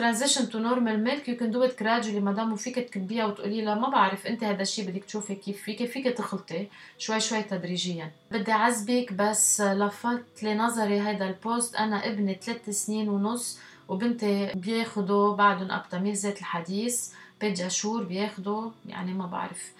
transition 0.00 0.44
to 0.52 0.58
normal 0.58 0.96
milk 0.96 1.26
you 1.28 1.36
can 1.36 1.50
do 1.52 1.62
it 1.62 1.76
gradually 1.76 2.20
مدام 2.20 2.52
وفيك 2.52 2.78
تكبيها 2.78 3.24
وتقولي 3.26 3.64
لها 3.64 3.74
ما 3.74 3.88
بعرف 3.88 4.26
أنت 4.26 4.44
هذا 4.44 4.62
الشيء 4.62 4.90
بدك 4.90 5.04
تشوفي 5.04 5.34
كيف 5.34 5.62
فيك 5.62 5.84
فيك 5.84 6.04
تخلطي 6.04 6.66
شوي 6.98 7.20
شوي 7.20 7.42
تدريجيا. 7.42 8.10
بدي 8.30 8.52
اعذبك 8.52 9.12
بس 9.12 9.60
لفت 9.60 10.42
لنظري 10.42 11.00
هذا 11.00 11.28
البوست. 11.28 11.76
أنا 11.76 12.06
ابني 12.06 12.38
ثلاث 12.42 12.70
سنين 12.70 13.08
ونص 13.08 13.58
وبنتي 13.88 14.52
بياخدوا 14.54 15.36
بعدهم 15.36 15.70
Aptamil 15.70 16.14
زيت 16.14 16.38
الحديث 16.38 17.12
بيجاشور 17.40 18.02
بياخدوا 18.02 18.70
يعني 18.86 19.12
ما 19.12 19.26
بعرف. 19.26 19.72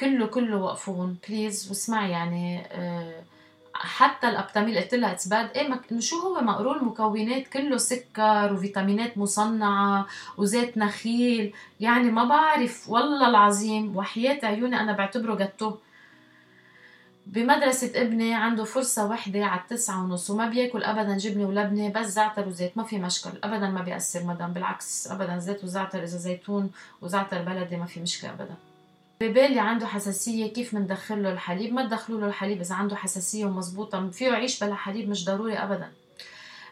كله 0.00 0.26
كله 0.26 0.56
وقفون 0.56 1.16
please 1.28 1.68
واسمعي 1.68 2.10
يعني 2.10 2.66
آه 2.72 3.22
حتى 3.74 4.28
ال 4.28 4.34
Aptamil 4.34 4.78
قلت 4.78 4.94
لها 4.94 5.12
it's 5.12 5.28
bad 5.28 5.50
إيه 5.56 5.68
مك... 5.68 6.00
شو 6.00 6.18
هو 6.18 6.40
مقرول 6.40 6.76
المكونات 6.76 7.48
كله 7.48 7.76
سكر 7.76 8.52
وفيتامينات 8.52 9.18
مصنعة 9.18 10.06
وزيت 10.36 10.78
نخيل. 10.78 11.54
يعني 11.80 12.10
ما 12.10 12.24
بعرف 12.24 12.90
والله 12.90 13.28
العظيم 13.28 13.96
وحياة 13.96 14.38
عيوني 14.42 14.80
أنا 14.80 14.92
بعتبره 14.92 15.34
جاتو 15.34 15.74
بمدرسة 17.26 17.92
ابني 17.94 18.34
عنده 18.34 18.64
فرصة 18.64 19.06
وحدة 19.06 19.44
على 19.44 19.60
التسعة 19.60 20.04
ونص 20.04 20.30
وما 20.30 20.48
بياكل 20.48 20.84
أبدا 20.84 21.16
جبنة 21.16 21.48
ولبنة 21.48 21.88
بس 21.88 22.06
زعتر 22.06 22.48
وزيت. 22.48 22.76
ما 22.76 22.84
في 22.84 22.98
مشكل 22.98 23.30
أبدا 23.44 23.68
ما 23.70 23.82
بيأثر 23.82 24.24
مدام. 24.24 24.52
بالعكس 24.52 25.08
أبدا 25.10 25.38
زيت 25.38 25.64
وزعتر 25.64 25.98
إذا 25.98 26.18
زيتون 26.18 26.70
وزعتر 27.02 27.42
بلدي 27.42 27.76
ما 27.76 27.86
في 27.86 28.00
مشكلة 28.00 28.30
أبدا. 28.30 28.54
بيبي 29.20 29.46
اللي 29.46 29.60
عنده 29.60 29.86
حساسية 29.86 30.52
كيف 30.52 30.74
بندخل 30.74 31.22
له 31.22 31.32
الحليب 31.32 31.72
ما 31.72 31.86
تدخلوا 31.86 32.20
له 32.20 32.26
الحليب 32.26 32.60
إذا 32.60 32.74
عنده 32.74 32.96
حساسية 32.96 33.44
ومزبوطة 33.44 34.10
فيه 34.10 34.28
يعيش 34.28 34.64
بلا 34.64 34.74
حليب 34.74 35.08
مش 35.08 35.24
ضروري 35.24 35.58
أبدا 35.58 35.88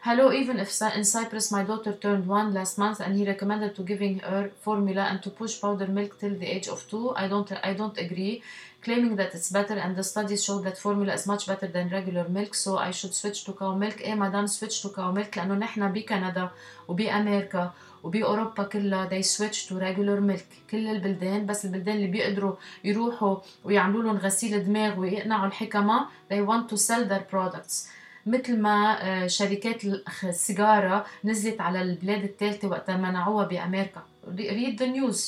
Hello, 0.05 0.33
even 0.33 0.59
if 0.61 0.71
in 0.97 1.05
Cyprus 1.05 1.51
my 1.51 1.65
daughter 1.65 1.93
turned 1.93 2.27
one 2.27 2.55
last 2.55 2.79
month 2.79 3.01
and 3.01 3.17
he 3.17 3.27
recommended 3.27 3.75
to 3.77 3.83
giving 3.83 4.21
her 4.21 4.51
formula 4.61 5.03
and 5.11 5.21
to 5.25 5.29
push 5.29 5.61
powder 5.61 5.89
milk 5.89 6.19
till 6.21 6.35
the 6.43 6.47
age 6.57 6.69
of 6.69 6.89
two, 6.91 7.07
I 7.23 7.27
don't 7.33 7.51
I 7.71 7.75
don't 7.81 7.99
agree, 7.99 8.35
claiming 8.81 9.17
that 9.17 9.35
it's 9.37 9.51
better 9.59 9.77
and 9.85 9.97
the 9.97 10.05
studies 10.13 10.45
show 10.47 10.59
that 10.61 10.79
formula 10.79 11.13
is 11.19 11.27
much 11.33 11.45
better 11.51 11.67
than 11.67 11.89
regular 11.99 12.27
milk, 12.29 12.55
so 12.55 12.71
I 12.89 12.91
should 12.99 13.15
switch 13.21 13.45
to 13.47 13.53
cow 13.53 13.75
milk. 13.75 13.99
إيه 14.01 14.15
مدام 14.15 14.47
switch 14.47 14.83
to 14.83 14.89
cow 14.89 15.13
milk 15.19 15.37
لأنه 15.37 15.55
نحن 15.55 15.93
بكندا 15.93 16.51
وبأمريكا 16.89 17.73
وبأوروبا 18.03 18.63
كلها 18.63 19.09
they 19.09 19.25
switch 19.25 19.69
to 19.69 19.73
regular 19.73 20.21
milk. 20.31 20.71
كل 20.71 20.89
البلدان 20.89 21.47
بس 21.47 21.65
البلدان 21.65 21.97
اللي 21.97 22.07
بيقدروا 22.07 22.55
يروحوا 22.85 23.37
ويعملوا 23.65 24.03
لهم 24.03 24.17
غسيل 24.17 24.65
دماغ 24.65 24.99
ويقنعوا 24.99 25.47
الحكمة 25.47 26.07
they 26.33 26.47
want 26.49 26.73
to 26.75 26.77
sell 26.77 27.09
their 27.11 27.35
products. 27.35 27.89
مثل 28.27 28.61
ما 28.61 28.97
آه، 29.03 29.27
شركات 29.27 29.85
السيجارة 30.25 31.07
نزلت 31.25 31.61
على 31.61 31.83
البلاد 31.83 32.25
الثالثة 32.25 32.69
وقت 32.69 32.91
منعوها 32.91 33.47
بأمريكا. 33.47 34.03
read 34.37 34.79
the 34.79 34.87
news. 34.87 35.21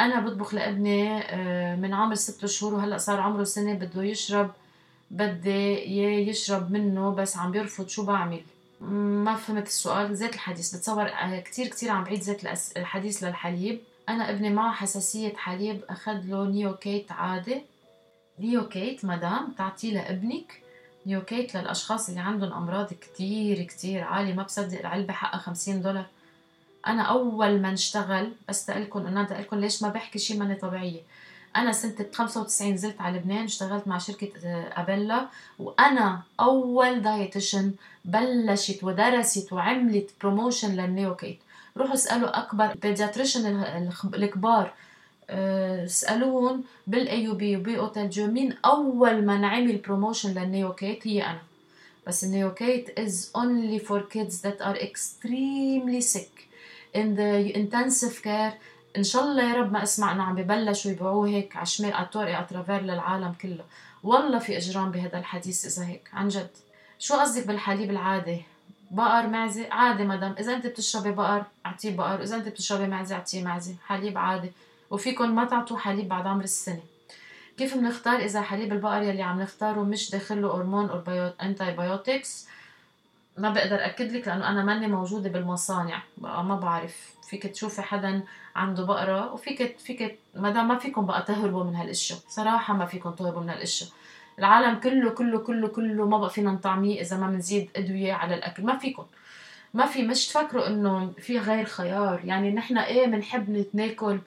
أنا 0.00 0.20
بطبخ 0.20 0.54
لابني 0.54 1.18
آه، 1.18 1.76
من 1.76 1.94
عمر 1.94 2.14
ست 2.14 2.46
شهور 2.46 2.74
وهلأ 2.74 2.98
صار 2.98 3.20
عمره 3.20 3.44
سنة 3.44 3.74
بده 3.74 4.02
يشرب 4.02 4.50
بدي 5.10 5.74
يشرب 6.28 6.72
منه 6.72 7.10
بس 7.14 7.36
عم 7.36 7.50
بيرفض 7.50 7.88
شو 7.88 8.04
بعمل. 8.04 8.40
ما 8.80 9.34
فهمت 9.34 9.66
السؤال. 9.66 10.16
زيت 10.16 10.34
الحديث. 10.34 10.76
بتصور 10.76 11.08
آه، 11.08 11.40
كتير 11.40 11.66
كتير 11.66 11.90
عم 11.90 12.04
بعيد 12.04 12.20
زيت 12.20 12.44
الحديث 12.76 13.24
للحليب. 13.24 13.80
أنا 14.08 14.30
ابني 14.30 14.50
معه 14.50 14.72
حساسية 14.72 15.34
حليب. 15.36 15.80
أخذ 15.88 16.12
له 16.12 16.44
نيوكيت 16.44 17.12
عادي. 17.12 17.62
نيوكيت 18.40 19.04
مدام 19.04 19.52
تعطيه 19.58 19.94
لابنك. 19.94 20.62
نيوكيت 21.06 21.56
للأشخاص 21.56 22.08
اللي 22.08 22.20
عندهم 22.20 22.52
أمراض 22.52 22.92
كتير 22.92 23.62
كتير 23.62 24.04
عالية. 24.04 24.34
ما 24.34 24.42
بصدق 24.42 24.78
العلبة 24.78 25.12
حقها 25.12 25.38
خمسين 25.38 25.82
دولار. 25.82 26.06
أنا 26.86 27.02
أول 27.02 27.60
ما 27.60 27.70
نشتغل 27.70 28.32
بس 28.48 28.66
تقلكن 28.66 29.06
إن 29.06 29.16
أنا 29.16 29.24
تقلكن 29.24 29.60
ليش 29.60 29.82
ما 29.82 29.88
بحكي 29.88 30.18
شي 30.18 30.38
ماني 30.38 30.54
طبيعية. 30.54 31.00
أنا 31.56 31.72
سنة 31.72 32.06
95 32.12 32.72
نزلت 32.72 33.00
على 33.00 33.18
لبنان 33.18 33.44
اشتغلت 33.44 33.88
مع 33.88 33.98
شركة 33.98 34.30
آه، 34.44 34.80
أبيلا 34.80 35.26
وأنا 35.58 36.22
أول 36.40 37.02
dietitian 37.02 37.72
بلشت 38.04 38.84
ودرست 38.84 39.52
وعملت 39.52 40.10
promotion 40.20 40.76
للنيوكيت. 40.76 41.38
روحوا 41.76 41.94
اسألوا 41.94 42.38
أكبر 42.38 42.74
pediatrician 42.82 43.64
الكبار 44.14 44.72
آه، 45.30 45.84
اسالوهم 45.84 46.64
بال 46.86 47.24
AUB 47.24 47.56
وبي 47.56 47.78
اوتيل 47.78 48.10
جو 48.10 48.26
مين 48.26 48.54
أول 48.64 49.24
ما 49.26 49.38
نعمل 49.38 49.76
promotion 49.76 50.30
للنيوكيت؟ 50.34 51.06
هي 51.06 51.22
أنا. 51.22 51.42
بس 52.06 52.24
النيوكيت 52.24 53.00
is 53.00 53.12
only 53.36 53.78
for 53.78 54.00
kids 54.00 54.40
that 54.42 54.60
are 54.60 54.76
extremely 54.76 56.00
sick. 56.00 56.48
In 56.94 57.14
the 57.16 57.52
intensive 57.54 58.22
care 58.22 58.54
إن 58.98 59.04
شاء 59.04 59.24
الله 59.24 59.42
يا 59.42 59.54
رب 59.54 59.72
ما 59.72 59.82
أسمع 59.82 60.12
إنه 60.12 60.22
عم 60.22 60.34
ببلشوا 60.34 60.90
يبيعوه 60.90 61.28
هيك 61.28 61.56
على 61.56 61.66
شمال 61.66 61.94
الطرق 61.94 62.38
اترافير 62.38 62.80
للعالم 62.80 63.32
كله. 63.42 63.64
والله 64.02 64.38
في 64.38 64.56
إجرام 64.56 64.90
بهذا 64.90 65.18
الحديث 65.18 65.64
إذا 65.64 65.88
هيك 65.88 66.10
عن 66.12 66.28
جد. 66.28 66.50
شو 66.98 67.14
قصدك 67.14 67.46
بالحليب 67.46 67.90
العادي؟ 67.90 68.42
بقر 68.90 69.26
معزه 69.26 69.68
عادي 69.70 70.04
مدام. 70.04 70.34
إذا 70.38 70.54
أنت 70.54 70.66
بتشربي 70.66 71.10
بقر 71.10 71.42
أعطيه 71.66 71.96
بقر. 71.96 72.22
إذا 72.22 72.36
أنت 72.36 72.48
بتشربي 72.48 72.86
معزه 72.86 73.14
أعطيه 73.14 73.44
معزه 73.44 73.74
حليب 73.86 74.18
عادي. 74.18 74.52
وفيكم 74.90 75.34
ما 75.34 75.44
تعطوا 75.44 75.78
حليب 75.78 76.08
بعد 76.08 76.26
عمر 76.26 76.44
السنة. 76.44 76.82
كيف 77.58 77.74
بنختار 77.74 78.16
إذا 78.16 78.42
حليب 78.42 78.72
البقر 78.72 79.02
يلي 79.02 79.22
عم 79.22 79.40
نختاره 79.42 79.80
مش 79.80 80.10
داخل 80.10 80.42
له 80.42 80.56
هرمون 80.56 80.90
أو 80.90 81.02
antibiotics 81.42 82.48
ما 83.38 83.50
بقدر 83.50 83.84
أكد 83.86 84.12
لك 84.12 84.28
لأنه 84.28 84.48
أنا 84.48 84.64
ماني 84.64 84.86
موجودة 84.86 85.30
بالمصانع. 85.30 86.02
بقى 86.18 86.44
ما 86.44 86.56
بعرف. 86.56 87.14
فيك 87.28 87.46
تشوفي 87.46 87.82
حدا 87.82 88.22
عنده 88.56 88.84
بقرة 88.84 89.32
وفيك 89.32 89.78
فيك 89.78 90.18
ما 90.34 90.50
دام 90.50 90.68
ما 90.68 90.78
فيكم 90.78 91.06
بقى 91.06 91.22
تهربوا 91.22 91.64
من 91.64 91.74
هالاشياء 91.76 92.18
صراحة 92.28 92.74
ما 92.74 92.86
فيكم 92.86 93.10
تهربوا 93.10 93.40
من 93.40 93.50
هالاشياء 93.50 93.90
العالم 94.38 94.74
كله 94.80 95.10
كله 95.10 95.38
كله 95.38 95.68
كله 95.68 96.06
ما 96.08 96.18
بقى 96.18 96.30
فينا 96.30 96.50
نطعميه 96.52 97.00
إذا 97.00 97.16
ما 97.16 97.26
بنزيد 97.26 97.70
أدوية 97.76 98.12
على 98.12 98.34
الأكل. 98.34 98.62
ما 98.62 98.78
فيكم. 98.78 99.04
ما 99.74 99.86
في 99.86 100.02
مش 100.02 100.28
تفكروا 100.28 100.66
إنه 100.66 101.12
في 101.20 101.38
غير 101.38 101.64
خيار. 101.64 102.20
يعني 102.24 102.50
نحن 102.50 102.78
إيه 102.78 103.06
بنحب 103.06 103.66
ناكل 103.74 104.18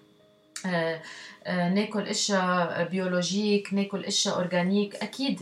آه 0.65 1.01
آه 1.45 1.69
ناكل 1.69 2.01
إشياء 2.07 2.87
biologique 2.91 3.73
ناكل 3.73 4.05
إشياء 4.05 4.35
organic 4.35 4.95
أكيد. 4.95 5.41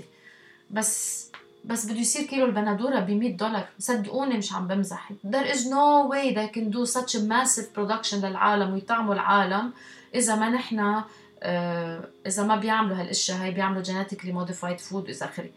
بس 0.71 1.28
بس 1.65 1.85
بده 1.85 1.99
يصير 1.99 2.25
كيلو 2.25 2.45
البندورة 2.45 2.99
ب 2.99 3.11
100 3.11 3.37
دولار. 3.37 3.67
صدقوني 3.79 4.37
مش 4.37 4.53
عم 4.53 4.67
بمزح. 4.67 5.11
There 5.27 5.55
is 5.55 5.65
no 5.65 6.09
way 6.11 6.33
they 6.33 6.47
can 6.57 6.71
do 6.71 6.85
such 6.85 7.15
a 7.15 7.19
massive 7.19 7.73
production 7.75 8.15
للعالم 8.15 8.73
ويطعموا 8.73 9.13
العالم 9.13 9.71
إذا 10.15 10.35
ما 10.35 10.49
نحن 10.49 11.03
آه، 11.43 12.03
إذا 12.27 12.43
ما 12.43 12.55
بيعملوا 12.55 12.97
هالأشياء 12.97 13.37
هاي 13.37 13.51
بيعملوا 13.51 13.83
genetically 13.83 14.31
modified 14.31 14.79
food 14.79 15.03
واذا 15.03 15.25
اخره 15.25 15.49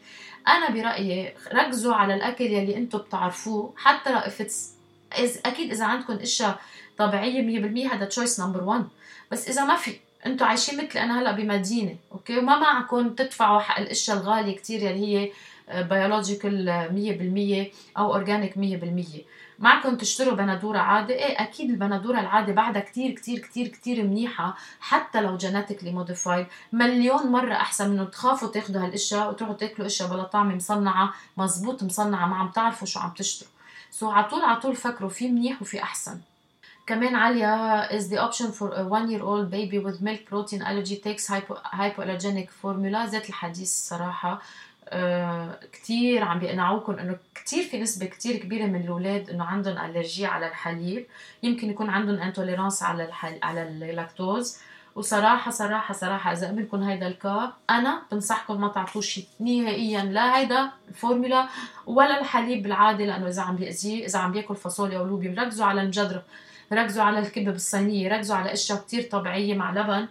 أنا 0.49 0.71
برأيي 0.71 1.35
ركزوا 1.53 1.95
على 1.95 2.15
الأكل 2.15 2.45
يلي 2.45 2.77
أنتم 2.77 2.99
بتعرفوه. 2.99 3.73
حتى 3.77 4.12
لو 4.12 4.19
if 4.19 4.43
أكيد 5.47 5.71
إذا 5.71 5.85
عندكم 5.85 6.12
أشياء 6.12 6.61
طبيعية 6.99 7.87
100% 7.88 7.93
هذا 7.93 8.05
choice 8.05 8.41
number 8.41 8.65
1 8.65 8.85
بس 9.33 9.49
إذا 9.49 9.65
ما 9.65 9.77
في 9.77 9.97
أنتم 10.27 10.47
عايشين 10.47 10.85
مثلي 10.85 11.03
أنا 11.03 11.21
هلأ 11.21 11.33
بمدينة 11.33 11.97
okay؟ 12.12 12.38
وما 12.38 12.59
معكم 12.59 13.15
تدفعوا 13.15 13.61
حق 13.61 13.81
الأشياء 13.81 14.17
الغالية 14.17 14.57
كثير 14.57 14.83
يلي 14.83 15.07
هي 15.07 15.31
biological 15.69 17.71
100% 17.94 17.98
أو 17.98 18.14
organic 18.15 18.55
100% 18.55 18.59
معكم 19.59 19.96
تشتروا 19.96 20.35
بندورة 20.35 20.79
عادي؟ 20.79 21.12
إيه 21.12 21.42
أكيد 21.42 21.70
البندورة 21.70 22.20
العادي 22.20 22.53
بعدها 22.53 22.83
كتير 22.83 23.11
كتير 23.11 23.38
كتير 23.38 23.68
كتير 23.68 24.05
منيحة 24.05 24.57
حتى 24.81 25.20
لو 25.20 25.37
genetically 25.37 25.93
modified 25.93 26.47
مليون 26.72 27.27
مرة 27.27 27.55
أحسن 27.55 27.90
من 27.90 28.11
تخافوا 28.11 28.48
تاخذوا 28.48 28.85
هالأشياء 28.85 29.31
وتروحوا 29.31 29.57
تاكلوا 29.57 29.87
أشياء 29.87 30.09
بلا 30.09 30.22
طعمه 30.22 30.55
مصنعة 30.55 31.14
مزبوط 31.37 31.83
مصنعة 31.83 32.27
ما 32.27 32.37
عم 32.37 32.48
تعرفوا 32.48 32.87
شو 32.87 33.01
عم 33.01 33.11
تشتروا. 33.11 33.51
so 33.91 34.11
على 34.11 34.29
طول 34.29 34.42
على 34.42 34.61
طول 34.61 34.77
فكروا 34.77 35.11
في 35.11 35.29
منيح 35.29 35.62
وفي 35.62 35.83
أحسن. 35.83 36.20
كمان 36.87 37.14
عليا 37.14 37.88
is 37.98 38.03
the 38.03 38.18
option 38.18 38.53
for 38.53 38.72
a 38.75 38.85
one 38.85 39.09
year 39.11 39.22
old 39.22 39.51
baby 39.51 39.79
with 39.79 40.01
milk 40.01 40.27
protein 40.31 40.62
allergy 40.62 40.96
takes 40.96 41.27
hypo 41.29 41.55
hypoallergenic 41.55 42.48
formula. 42.62 43.14
الحديث 43.14 43.68
صراحة 43.68 44.33
آه، 44.33 44.40
كتير 45.73 46.25
عم 46.25 46.39
بيقنعوكم 46.39 46.93
إنه 46.93 47.17
كتير 47.35 47.65
في 47.65 47.81
نسبة 47.81 48.07
كتير 48.07 48.37
كبيرة 48.37 48.67
من 48.67 48.81
الأولاد 48.81 49.31
إنه 49.31 49.45
عندهم 49.45 49.79
allergie 49.79 50.27
على 50.27 50.49
الحليب. 50.49 51.07
يمكن 51.43 51.71
يكون 51.71 51.91
عندهم 51.91 52.19
intolerance 52.19 52.83
على 52.83 53.05
الحل... 53.05 53.39
على 53.43 53.63
اللاكتوز 53.63 54.59
وصراحة 54.95 55.51
صراحة 55.51 55.95
صراحة 55.95 56.33
إذا 56.33 56.49
قبلكم 56.49 56.83
هيدا 56.83 57.07
الكا 57.07 57.53
أنا 57.71 58.03
بنصحكم 58.13 58.61
ما 58.61 58.69
تعطوه 58.69 59.03
شيء 59.03 59.25
نهائيا 59.41 60.05
لا 60.05 60.39
هيدا 60.39 60.71
الفورمولا 60.89 61.49
ولا 61.87 62.21
الحليب 62.21 62.67
العادي 62.67 63.07
لأنه 63.07 63.29
إذا 63.29 63.43
عم 63.43 63.57
بيأذيه 63.57 64.07
إذا 64.07 64.19
عم 64.19 64.33
بيأكل 64.33 64.57
فاصوليا 64.57 64.99
ولوبيا 64.99 65.35
ركزوا 65.39 65.67
على 65.67 65.83
المجدره 65.83 66.23
ركزوا 66.73 67.05
على 67.05 67.19
الكبه 67.19 67.51
بالصينيه 67.51 68.09
ركزوا 68.09 68.37
على 68.37 68.53
أشياء 68.53 68.79
كتير 68.79 69.03
طبيعية 69.03 69.55
مع 69.55 69.73
لبن. 69.73 70.07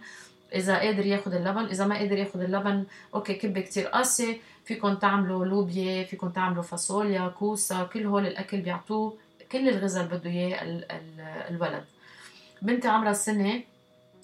إذا 0.54 0.78
قادر 0.78 1.06
ياخذ 1.06 1.34
اللبن 1.34 1.64
إذا 1.64 1.86
ما 1.86 1.98
قادر 1.98 2.18
ياخذ 2.18 2.40
اللبن 2.40 2.84
أوكي 3.14 3.34
كبة 3.34 3.60
كتير 3.60 3.86
قاسية 3.86 4.36
فيكم 4.64 4.94
تعملوا 4.94 5.44
لوبيا 5.44 6.04
فيكم 6.04 6.28
تعملوا 6.28 6.62
فاصوليا 6.62 7.28
كوسا 7.28 7.82
كل 7.84 8.06
هول 8.06 8.26
الأكل 8.26 8.60
بيعطوه 8.60 9.16
كل 9.52 9.68
الغذاء 9.68 10.04
اللي 10.04 10.18
بده 10.18 10.30
إياه 10.30 10.58
الولد 11.50 11.84
بنتي 12.62 12.88
عمرها 12.88 13.12
سنة 13.12 13.62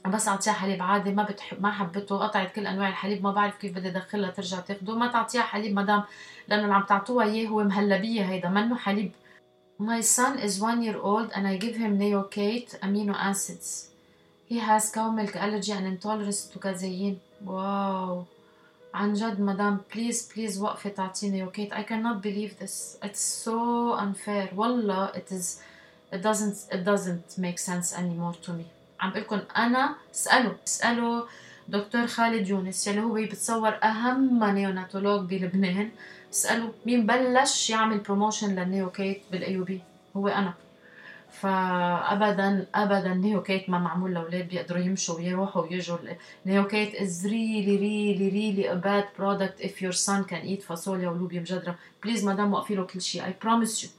بس 0.07 0.29
اعطيها 0.29 0.53
حليب 0.53 0.83
عادي 0.83 1.11
ما 1.13 1.23
بتحب 1.23 1.63
ما 1.63 1.71
حبته 1.71 2.19
قطعت 2.19 2.53
كل 2.55 2.67
أنواع 2.67 2.89
الحليب 2.89 3.23
ما 3.23 3.33
بعرف 3.33 3.57
كيف 3.59 3.75
بدي 3.75 3.89
أدخلها 3.89 4.31
ترجع 4.31 4.61
تاخده 4.61 4.97
ما 4.97 5.13
تعطيها 5.13 5.43
حليب 5.43 5.75
مدام 5.75 6.03
لأنه 6.49 6.63
اللي 6.63 6.75
عم 6.75 6.83
تعطوها 6.83 7.27
إياه 7.27 7.49
هو 7.49 7.65
مهلبية 7.65 8.23
هيدا 8.23 8.49
منه 8.49 8.77
حليب 8.77 9.13
My 9.81 10.01
son 10.01 10.41
is 10.41 10.61
one 10.61 10.83
year 10.83 10.99
old 10.99 11.31
and 11.37 11.47
I 11.47 11.57
give 11.57 11.77
him 11.77 11.99
Neocate 11.99 12.71
amino 12.81 13.15
acids. 13.15 13.91
He 14.49 14.59
has 14.61 14.91
cow 14.91 15.11
milk 15.11 15.37
allergy 15.37 15.73
and 15.73 15.87
intolerance 15.87 16.47
to. 16.47 16.59
Wow. 17.45 18.27
عن 18.95 19.13
جد 19.13 19.41
مدام 19.41 19.81
بليز 19.95 20.33
بليز 20.37 20.61
وقفي 20.61 20.91
تعطيني 20.91 21.39
يوكيت 21.39 21.75
I 21.75 21.83
cannot 21.83 22.23
believe 22.23 22.59
this. 22.59 22.97
It's 23.03 23.21
so 23.21 23.93
unfair. 23.93 24.49
والله 24.57 25.13
it 25.13 25.33
is 25.33 25.61
it 26.13 26.23
doesn't 26.23 26.75
it 26.75 26.85
doesn't 26.85 27.39
make 27.39 27.59
sense 27.59 27.93
anymore 27.93 28.35
to 28.47 28.53
me. 28.53 28.65
عم 29.01 29.11
بقول 29.11 29.23
لكم 29.23 29.41
أنا 29.57 29.95
اسالوا 30.15 30.55
اسالوا 30.67 31.23
دكتور 31.69 32.07
خالد 32.07 32.49
يونس 32.49 32.87
يلي 32.87 33.01
هو 33.01 33.15
بتصور 33.15 33.75
أهم 33.85 34.45
néonatologue 34.45 35.29
بلبنان. 35.29 35.91
اسالوا 36.33 36.73
مين 36.87 37.07
بلش 37.07 37.71
يعمل 37.71 37.99
promotion 37.99 38.55
للنيوكيت 38.55 39.23
بال 39.33 39.52
AUB 39.52 39.81
هو 40.17 40.29
أنا. 40.29 40.55
فابدا 41.31 42.67
ابدا 42.75 43.15
نيوكيت 43.15 43.71
ما 43.71 43.79
معمول 43.79 44.15
لأولاد 44.15 44.49
بيقدروا 44.49 44.83
يمشوا 44.83 45.17
ويروحوا 45.17 45.63
ويجوا. 45.63 45.99
نيوكيت 46.47 46.95
is 46.95 47.27
really 47.27 47.77
really 47.77 48.29
really 48.29 48.73
a 48.73 48.75
bad 48.75 49.05
product 49.19 49.61
if 49.61 49.83
your 49.83 49.93
son 49.93 50.25
can 50.25 50.41
eat 50.41 50.63
فاصوليا 50.63 51.09
ولوبيا 51.09 51.41
مجدره 51.41 51.79
please 52.05 52.25
مدام 52.25 52.53
وقفي 52.53 52.75
له 52.75 52.85
كل 52.85 53.03
شيء. 53.03 53.25
I 53.25 53.35
promise 53.43 53.85
you 53.85 53.91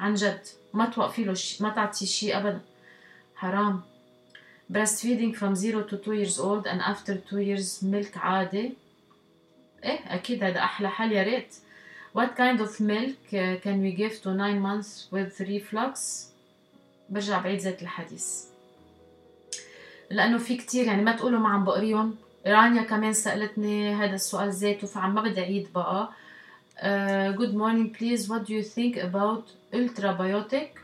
عن 0.00 0.14
جد. 0.14 0.40
ما 0.74 0.86
توقفي 0.86 1.24
له 1.24 1.34
شيء. 1.34 1.62
ما 1.62 1.70
تعطي 1.70 2.06
شيء 2.06 2.38
ابدا. 2.38 2.60
حرام. 3.36 3.82
Breastfeeding 4.72 5.34
from 5.34 5.54
0 5.54 5.82
to 5.82 5.96
2 5.96 6.12
years 6.12 6.38
old 6.38 6.66
and 6.66 6.80
after 6.80 7.14
2 7.14 7.40
years 7.40 7.82
milk 7.82 8.16
عادي. 8.16 8.72
إيه 9.84 10.14
أكيد 10.14 10.44
هذا 10.44 10.58
أحلى 10.58 10.90
حل. 10.90 11.12
يا 11.12 11.22
ريت. 11.22 11.54
What 12.16 12.30
kind 12.36 12.60
of 12.60 12.80
milk 12.80 13.30
can 13.64 13.80
we 13.82 13.92
give 13.92 14.20
to 14.22 14.30
9 14.34 14.60
months 14.60 15.08
with 15.12 15.40
reflux? 15.40 16.29
برجع 17.10 17.38
بعيد 17.40 17.58
ذات 17.60 17.82
الحديث. 17.82 18.44
لأنه 20.10 20.38
في 20.38 20.56
كتير 20.56 20.86
يعني 20.86 21.02
ما 21.02 21.16
تقولوا 21.16 21.40
ما 21.40 21.48
عم 21.48 21.64
بقريهم. 21.64 22.16
رانيا 22.46 22.82
كمان 22.82 23.12
سألتني 23.12 23.94
هذا 23.94 24.14
السؤال 24.14 24.52
ذاته 24.52 24.86
فعم 24.86 25.14
ما 25.14 25.22
بدي 25.22 25.40
أعيد 25.40 25.72
بقى. 25.72 26.08
uh, 26.78 27.32
good 27.40 27.54
morning 27.54 27.94
please 27.98 28.28
what 28.28 28.44
do 28.46 28.52
you 28.54 28.62
think 28.62 28.96
about 28.96 29.44
ultrabiotic 29.74 30.78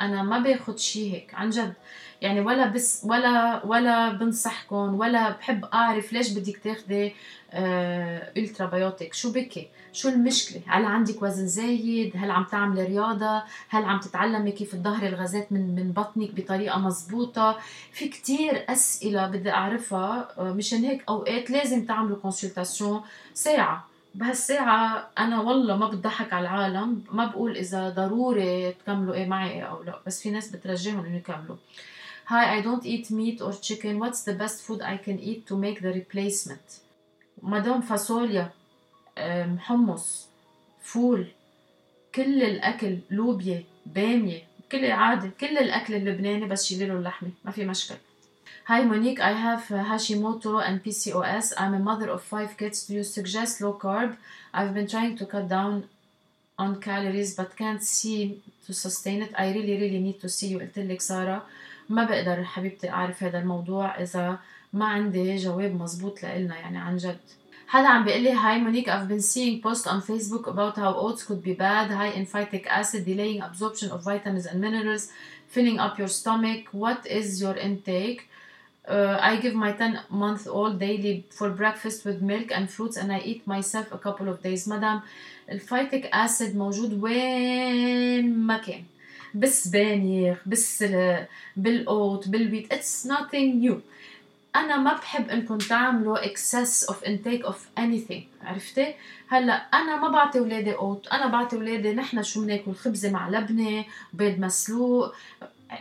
أنا 0.00 0.22
ما 0.22 0.38
باخد 0.38 0.78
شيء 0.78 1.12
هيك. 1.14 1.34
عن 1.34 1.50
جد 1.50 1.74
يعني 2.20 2.40
ولا 2.40 2.66
بس 2.66 3.02
ولا 3.04 3.66
ولا 3.66 4.12
بنصحكم 4.12 4.94
ولا 4.94 5.30
بحب 5.30 5.64
أعرف 5.64 6.12
ليش 6.12 6.30
بدك 6.30 6.56
تاخذي 6.56 7.14
آه 7.52 8.32
ultrabiotic 8.36 9.14
شو 9.14 9.32
بكي 9.32 9.68
شو 9.92 10.08
المشكلة؟ 10.08 10.62
هل 10.66 10.84
عندك 10.84 11.22
وزن 11.22 11.46
زايد؟ 11.46 12.12
هل 12.16 12.30
عم 12.30 12.44
تعملي 12.44 12.84
رياضة؟ 12.84 13.42
هل 13.68 13.84
عم 13.84 14.00
تتعلمي 14.00 14.52
كيف 14.52 14.74
تظهري 14.74 15.08
الغازات 15.08 15.52
من 15.52 15.74
من 15.74 15.92
بطنك 15.92 16.30
بطريقة 16.34 16.78
مزبوطه 16.78 17.58
في 17.92 18.08
كتير 18.08 18.64
أسئلة 18.68 19.26
بدي 19.26 19.50
أعرفها 19.50 20.28
آه 20.38 20.52
مشان 20.52 20.84
هيك 20.84 21.04
أوقات 21.08 21.50
لازم 21.50 21.84
تعملوا 21.84 22.16
consultation 22.18 23.00
ساعة. 23.34 23.86
بهالساعة 24.14 25.08
أنا 25.18 25.40
والله 25.40 25.76
ما 25.76 25.86
بضحك 25.88 26.32
على 26.32 26.42
العالم 26.48 27.02
ما 27.12 27.26
بقول 27.26 27.56
إذا 27.56 27.88
ضروري 27.88 28.72
تكملوا 28.72 29.14
إيه 29.14 29.26
معي 29.26 29.50
إيه 29.50 29.62
أو 29.62 29.82
لا 29.82 30.00
بس 30.06 30.22
في 30.22 30.30
ناس 30.30 30.48
بترجيهم 30.48 31.04
إنه 31.04 31.16
يكملوا. 31.16 31.56
Hi 32.30 32.58
I 32.58 32.60
don't 32.60 32.86
eat 32.86 33.10
meat 33.10 33.42
or 33.42 33.52
chicken 33.52 33.98
what's 33.98 34.22
the 34.22 34.34
best 34.34 34.62
food 34.62 34.80
I 34.82 34.98
can 34.98 35.18
eat 35.18 35.48
to 35.48 35.56
make 35.56 35.80
the 35.82 35.92
replacement 35.92 36.80
مدام 37.42 37.80
فاصوليا 37.80 38.50
حمص 39.58 40.28
فول 40.82 41.26
كل 42.14 42.42
الأكل 42.42 42.98
لوبيا 43.10 43.64
بامية 43.86 44.42
كل 44.72 44.90
عادي 44.90 45.30
كل 45.40 45.58
الأكل 45.58 45.94
اللبناني 45.94 46.46
بس 46.46 46.66
شيلي 46.66 46.86
له 46.86 46.94
اللحمة 46.94 47.30
ما 47.44 47.50
في 47.50 47.64
مشكل 47.64 47.94
Hi 48.66 48.84
Monique, 48.84 49.18
I 49.18 49.32
have 49.32 49.64
Hashimoto 49.90 50.62
and 50.62 50.84
PCOS. 50.84 51.52
I'm 51.58 51.74
a 51.74 51.80
mother 51.80 52.08
of 52.10 52.22
five 52.22 52.56
kids. 52.56 52.86
Do 52.86 52.94
you 52.94 53.02
suggest 53.02 53.60
low 53.60 53.72
carb? 53.72 54.16
I've 54.54 54.74
been 54.74 54.86
trying 54.86 55.16
to 55.16 55.26
cut 55.26 55.48
down 55.48 55.88
on 56.56 56.80
calories 56.80 57.34
but 57.34 57.56
can't 57.56 57.82
see 57.82 58.40
to 58.66 58.72
sustain 58.72 59.22
it. 59.22 59.32
I 59.36 59.46
really 59.56 59.76
really 59.82 60.00
need 60.06 60.20
to 60.20 60.28
see 60.28 60.48
you 60.52 60.58
قلت 60.58 60.78
لك 60.78 61.00
سارة 61.00 61.46
ما 61.90 62.04
بقدر 62.04 62.44
حبيبتي 62.44 62.90
أعرف 62.90 63.22
هذا 63.22 63.38
الموضوع 63.38 64.00
إذا 64.02 64.38
ما 64.72 64.86
عندي 64.86 65.36
جواب 65.36 65.82
مزبوط 65.82 66.22
لإلنا 66.22 66.56
يعني 66.56 66.78
عن 66.78 66.96
جد. 66.96 67.18
حدا 67.66 67.88
عم 67.88 68.04
بيقول 68.04 68.22
لي 68.22 68.32
هاي 68.32 68.58
مونيك 68.58 68.90
I've 68.90 69.08
been 69.08 69.22
seeing 69.22 69.60
post 69.62 69.86
on 69.86 70.00
Facebook 70.00 70.46
about 70.46 70.76
how 70.76 70.92
oats 70.94 71.22
could 71.22 71.42
be 71.42 71.52
bad 71.52 71.90
high 71.90 72.12
in 72.18 72.26
phytic 72.26 72.66
acid 72.66 73.04
delaying 73.04 73.40
absorption 73.42 73.90
of 73.90 74.02
vitamins 74.02 74.46
and 74.46 74.60
minerals 74.60 75.04
filling 75.54 75.78
up 75.84 75.94
your 76.00 76.08
stomach 76.08 76.62
what 76.72 77.00
is 77.18 77.40
your 77.42 77.56
intake 77.68 78.20
uh, 78.88 79.16
I 79.30 79.36
give 79.36 79.54
my 79.54 79.72
10 79.72 80.00
month 80.10 80.48
old 80.48 80.80
daily 80.80 81.24
for 81.30 81.50
breakfast 81.50 82.04
with 82.04 82.20
milk 82.22 82.48
and 82.56 82.68
fruits 82.70 82.96
and 82.96 83.12
I 83.12 83.20
eat 83.20 83.46
myself 83.46 83.86
a 83.92 83.98
couple 83.98 84.28
of 84.28 84.42
days 84.42 84.68
مدام 84.68 85.00
ال 85.50 85.58
phytic 85.58 86.06
acid 86.06 86.56
موجود 86.56 87.02
وين 87.02 88.38
ما 88.38 88.58
كان 88.58 88.82
بالسبانخ 89.34 90.38
بالسلق 90.46 91.26
بال 91.56 91.85
oat 91.85 92.28
بال 92.28 92.41
wheat 92.41 92.74
it's 92.74 93.08
nothing 93.08 93.64
new. 93.64 93.74
أنا 94.56 94.76
ما 94.76 94.94
بحب 94.94 95.30
إنكم 95.30 95.58
تعملوا 95.58 96.18
excess 96.18 96.86
of 96.86 96.96
intake 97.06 97.46
of 97.46 97.56
anything 97.80 98.22
عرفتي؟ 98.44 98.94
هلأ 99.28 99.54
أنا 99.54 99.96
ما 99.96 100.08
بعطي 100.08 100.38
اولادي 100.38 100.72
oat 100.72 101.08
أنا 101.08 101.26
بعطي 101.26 101.56
اولادي 101.56 101.92
نحن 101.92 102.22
شو 102.22 102.44
بناكل 102.44 102.74
خبزة 102.74 103.10
مع 103.10 103.28
لبنة 103.28 103.84
بيض 104.12 104.38
مسلوق. 104.38 105.14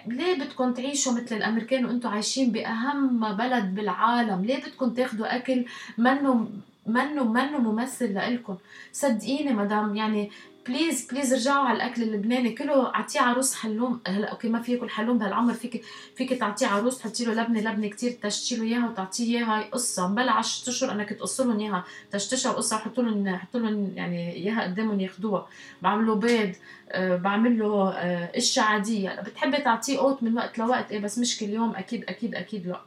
ليه 0.08 0.36
بدكم 0.36 0.74
تعيشوا 0.74 1.14
مثل 1.14 1.36
الأمريكان 1.36 1.86
وأنتم 1.86 2.10
عايشين 2.10 2.52
بأهم 2.52 3.36
بلد 3.36 3.76
بالعالم؟ 3.76 4.46
ليه 4.46 4.58
بدكم 4.58 4.90
تاخذوا 4.90 5.36
أكل 5.36 5.66
منه 5.98 6.50
منه 6.88 7.24
منه 7.24 7.58
ممثل 7.58 8.14
لإلكم؟ 8.14 8.58
صدقيني 8.94 9.54
مدام 9.54 9.96
يعني 9.96 10.32
please 10.70 11.08
please 11.12 11.34
رجعوا 11.34 11.66
على 11.66 11.76
الأكل 11.76 12.04
اللبناني. 12.04 12.50
كله 12.52 12.96
أعطيه 12.96 13.20
عروس 13.22 13.56
حلوم. 13.56 14.02
هلا 14.08 14.32
okay 14.32 14.50
ما 14.50 14.62
في 14.62 14.72
ياكل 14.74 14.90
حلوم 14.90 15.18
بهالعمر. 15.18 15.54
فيك 15.54 15.86
فيك 16.16 16.34
تعطيه 16.34 16.68
عروس 16.68 16.98
تحطي 16.98 17.26
له 17.26 17.34
لبنه 17.34 17.72
لبنه 17.72 17.88
كثير 17.88 18.12
تشتي 18.12 18.56
له 18.56 18.64
إياها 18.64 18.90
وتعطيه 18.90 19.38
إياها. 19.38 19.62
قصة. 19.72 20.08
مبلا 20.08 20.32
10 20.32 20.70
أشهر 20.70 20.92
أنا 20.92 21.04
كنت 21.04 21.40
لهم 21.40 21.60
إياها. 21.60 21.84
تشتشها 22.12 22.52
وقصه 22.52 22.78
حطوا 22.78 23.04
لهم 23.04 23.36
حطوا 23.36 23.60
لهم 23.60 23.94
يعني 23.96 24.34
إياها 24.34 24.64
قدامهم 24.64 25.00
ياخذوها 25.00 25.48
بعمل 25.82 26.08
له 26.08 26.16
بيض 26.16 26.56
أه 26.90 27.16
بعمل 27.16 27.60
له 27.60 27.90
أه 27.90 28.38
اشياء 28.38 28.66
عادية. 28.66 29.22
بتحبي 29.22 29.58
تعطيه 29.58 29.98
قوت 29.98 30.24
من 30.24 30.38
وقت 30.38 30.58
لوقت؟ 30.58 30.92
إيه 30.92 31.00
بس 31.00 31.18
مش 31.20 31.40
كل 31.40 31.50
يوم. 31.50 31.76
أكيد 31.76 32.04
أكيد 32.04 32.36
أكيد 32.36 32.68
لا. 32.68 32.82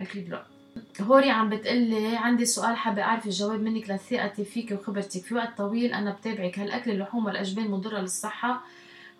أكيد 0.00 0.28
لا. 0.28 0.57
هوري 1.02 1.30
عم 1.30 1.48
بتقلي 1.50 2.16
عندي 2.16 2.44
سؤال 2.44 2.76
حابة 2.76 3.02
أعرف 3.02 3.26
الجواب 3.26 3.60
منك 3.60 3.90
لثقتي 3.90 4.44
فيك 4.44 4.72
وخبرتك 4.72 5.24
في 5.24 5.34
وقت 5.34 5.58
طويل 5.58 5.92
أنا 5.92 6.10
بتابعك 6.12 6.58
هل 6.58 6.70
أكل 6.70 6.90
اللحوم 6.90 7.26
والأجبان 7.26 7.70
مضرة 7.70 7.98
للصحة؟ 7.98 8.60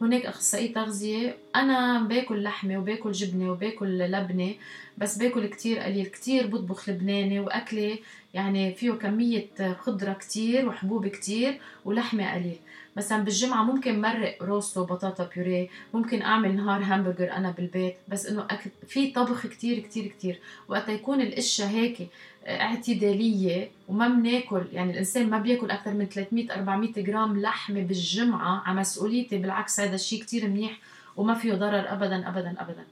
هناك 0.00 0.26
أخصائي 0.26 0.68
تغذية. 0.68 1.36
أنا 1.56 2.02
باكل 2.02 2.42
لحمة 2.42 2.78
وباكل 2.78 3.12
جبنة 3.12 3.50
وباكل 3.50 3.98
لبنة 3.98 4.54
بس 4.98 5.18
باكل 5.18 5.46
كتير 5.46 5.78
قليل. 5.78 6.06
كتير 6.06 6.46
بطبخ 6.46 6.88
لبناني 6.88 7.40
وأكلي 7.40 7.98
يعني 8.34 8.74
فيه 8.74 8.92
كمية 8.92 9.46
خضرة 9.80 10.12
كتير 10.12 10.68
وحبوب 10.68 11.06
كتير 11.06 11.60
ولحمة 11.84 12.34
قليل. 12.34 12.56
مثلا 12.96 13.24
بالجمعة 13.24 13.62
ممكن 13.62 14.00
مرق 14.00 14.42
روستو 14.42 14.80
وبطاطا 14.80 15.30
بيوريه 15.34 15.68
ممكن 15.94 16.22
أعمل 16.22 16.56
نهار 16.56 16.82
همبرجر 16.84 17.32
أنا 17.32 17.50
بالبيت 17.50 17.94
بس 18.08 18.26
إنه 18.26 18.46
في 18.88 19.10
طبخ 19.10 19.46
كتير 19.46 19.78
كتير 19.78 20.06
كتير. 20.06 20.38
وقت 20.68 20.88
يكون 20.88 21.20
الأشياء 21.20 21.68
هيك 21.68 22.08
اعتدالية 22.48 23.70
وما 23.88 24.08
بناكل 24.08 24.62
يعني 24.72 24.92
الإنسان 24.92 25.30
ما 25.30 25.38
بياكل 25.38 25.70
أكثر 25.70 25.94
من 25.94 26.06
300 26.06 26.54
400 26.54 26.92
جرام 26.92 27.40
لحمة 27.40 27.82
بالجمعة 27.82 28.62
على 28.66 28.80
مسؤوليتي 28.80 29.38
بالعكس 29.38 29.80
هذا 29.80 29.94
الشيء 29.94 30.22
كتير 30.22 30.48
منيح 30.48 30.78
وما 31.16 31.34
فيه 31.34 31.54
ضرر 31.54 31.92
أبدا 31.92 32.28
أبدا 32.28 32.54
أبدا. 32.58 32.84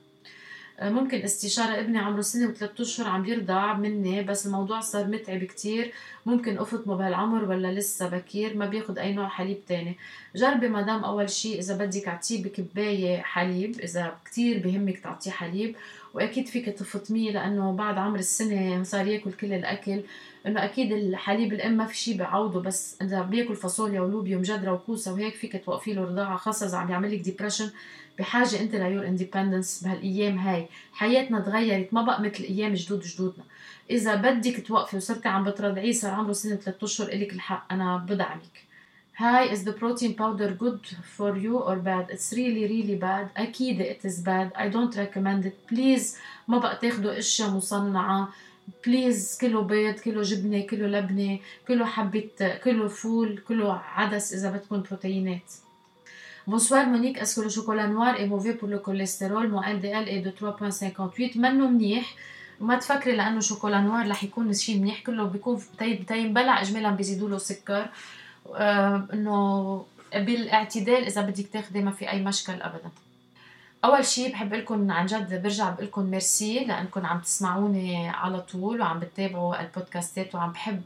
آه، 0.78 0.90
ممكن 0.90 1.18
استشارة 1.18 1.80
ابني 1.80 1.98
عمره 1.98 2.20
سنة 2.20 2.48
وثلاثة 2.48 2.82
أشهر 2.82 3.08
عم 3.08 3.22
بيرضع 3.22 3.72
مني 3.72 4.22
بس 4.22 4.46
الموضوع 4.46 4.80
صار 4.80 5.06
متعب 5.06 5.44
كتير. 5.44 5.92
ممكن 6.26 6.58
أفطمه 6.58 6.96
بهالعمر 6.96 7.44
ولا 7.44 7.72
لسه 7.72 8.08
بكير 8.08 8.56
ما 8.56 8.66
بياخد 8.66 8.98
أي 8.98 9.12
نوع 9.12 9.28
حليب 9.28 9.58
تاني. 9.68 9.96
جربي 10.36 10.68
مدام 10.68 11.04
أول 11.04 11.30
شيء 11.30 11.58
إذا 11.58 11.76
بدك 11.76 12.08
أعطيه 12.08 12.44
بكباية 12.44 13.22
حليب 13.22 13.80
إذا 13.80 14.16
كتير 14.24 14.58
بهمك 14.58 14.98
تعطيه 14.98 15.30
حليب. 15.30 15.76
وأكيد 16.16 16.46
فيك 16.46 16.66
تفطميه 16.66 17.30
لأنه 17.32 17.72
بعد 17.72 17.98
عمر 17.98 18.18
السنة 18.18 18.82
صار 18.82 19.06
يأكل 19.06 19.32
كل 19.32 19.52
الأكل. 19.52 20.00
إنه 20.46 20.64
أكيد 20.64 20.92
الحليب 20.92 21.52
الأم 21.52 21.72
ما 21.72 21.86
في 21.86 21.96
شيء 21.96 22.16
بيعوضه 22.16 22.60
بس 22.60 22.96
إذا 23.02 23.22
بيأكل 23.22 23.56
فاصوليا 23.56 24.00
ولوبيا 24.00 24.36
ومجدرة 24.36 24.72
وكوسة 24.72 25.12
وهيك 25.12 25.34
فيك 25.34 25.64
توقفي 25.64 25.92
له 25.92 26.02
رضاعه 26.02 26.36
خاصة 26.36 26.66
إذا 26.66 26.76
عم 26.76 26.90
يعمل 26.90 27.12
لك 27.12 27.20
ديبرشن 27.20 27.70
بحاجة 28.18 28.60
أنت 28.60 28.74
لـ 28.74 28.81
your 28.81 29.06
independence 29.06 29.84
بهالأيام 29.84 30.38
هاي. 30.38 30.66
حياتنا 30.92 31.40
تغيرت 31.40 31.94
ما 31.94 32.02
بقى 32.02 32.22
مثل 32.22 32.44
أيام 32.44 32.74
جدود 32.74 33.00
جدودنا 33.00 33.44
إذا 33.90 34.14
بدك 34.14 34.66
توقفي 34.66 34.96
وصرتي 34.96 35.28
عم 35.28 35.44
بترضعيه 35.44 35.92
صار 35.92 36.10
عمره 36.10 36.32
سنة 36.32 36.56
ثلاث 36.56 36.82
أشهر 36.82 37.08
إلك 37.08 37.32
الحق. 37.32 37.72
أنا 37.72 37.96
بدعمك. 37.96 38.66
Hi, 39.18 39.44
is 39.44 39.64
the 39.64 39.72
protein 39.72 40.14
powder 40.14 40.50
good 40.52 40.86
for 41.16 41.38
you 41.38 41.56
or 41.56 41.76
bad? 41.76 42.10
It's 42.10 42.34
really 42.34 42.66
really 42.66 42.96
bad. 42.96 43.30
أكيد 43.36 43.80
it 43.80 44.04
is 44.04 44.20
bad. 44.20 44.52
I 44.54 44.68
don't 44.68 44.94
recommend 44.94 45.46
it. 45.46 45.66
Please 45.66 46.16
ما 46.48 46.58
بقى 46.58 46.76
تاخدوا 46.76 47.18
اشياء 47.18 47.50
مصنعة. 47.50 48.28
please 48.86 49.38
كله 49.40 49.60
بيض 49.62 49.94
كله 49.94 50.22
جبنة 50.22 50.60
كله 50.60 50.86
لبنة 50.86 51.38
كله 51.68 51.84
حبة 51.84 52.58
كله 52.64 52.88
فول 52.88 53.38
كله 53.48 53.72
عدس 53.94 54.32
إذا 54.32 54.50
بدكم 54.50 54.82
بروتينات 54.82 55.52
Bonsoir 56.48 56.86
Monique, 56.86 57.18
est-ce 57.18 57.34
que 57.36 57.40
le 57.40 57.48
chocolat 57.48 57.88
noir 57.88 58.20
est 58.20 58.26
mauvais 58.28 58.54
pour 58.54 58.68
le 58.68 58.78
cholestérol? 58.78 59.48
Mon 59.48 59.62
LDL 59.62 60.08
est 60.08 60.20
de 60.20 60.30
3.58 60.30 61.36
منه 61.36 61.68
منيح 61.68 62.14
وما 62.60 62.76
تفكري 62.78 63.16
لأنه 63.16 63.40
شوكولا 63.40 63.80
نوار 63.80 64.08
رح 64.10 64.24
يكون 64.24 64.52
شيء 64.52 64.78
منيح 64.78 65.02
كله 65.02 65.24
بيكون 65.24 65.62
بتينبلع 65.80 66.60
اجمالا 66.60 66.90
بيزيدوا 66.90 67.28
له 67.28 67.38
سكر 67.38 67.86
إنه 69.12 69.84
بالاعتدال 70.14 71.04
إذا 71.04 71.20
بدك 71.20 71.46
تاخذي 71.52 71.80
ما 71.82 71.90
في 71.90 72.10
أي 72.10 72.24
مشكل 72.24 72.62
ابدا. 72.62 72.90
أول 73.84 74.04
شيء 74.04 74.32
بحب 74.32 74.54
لكم 74.54 74.90
عن 74.90 75.06
جد 75.06 75.42
برجع 75.42 75.70
بقول 75.70 75.86
لكم 75.86 76.02
ميرسي 76.02 76.64
لأنكم 76.64 77.06
عم 77.06 77.20
تسمعوني 77.20 78.08
على 78.08 78.40
طول 78.40 78.80
وعم 78.80 79.00
بتتابعوا 79.00 79.60
البودكاستات 79.60 80.34
وعم 80.34 80.52
بحب 80.52 80.82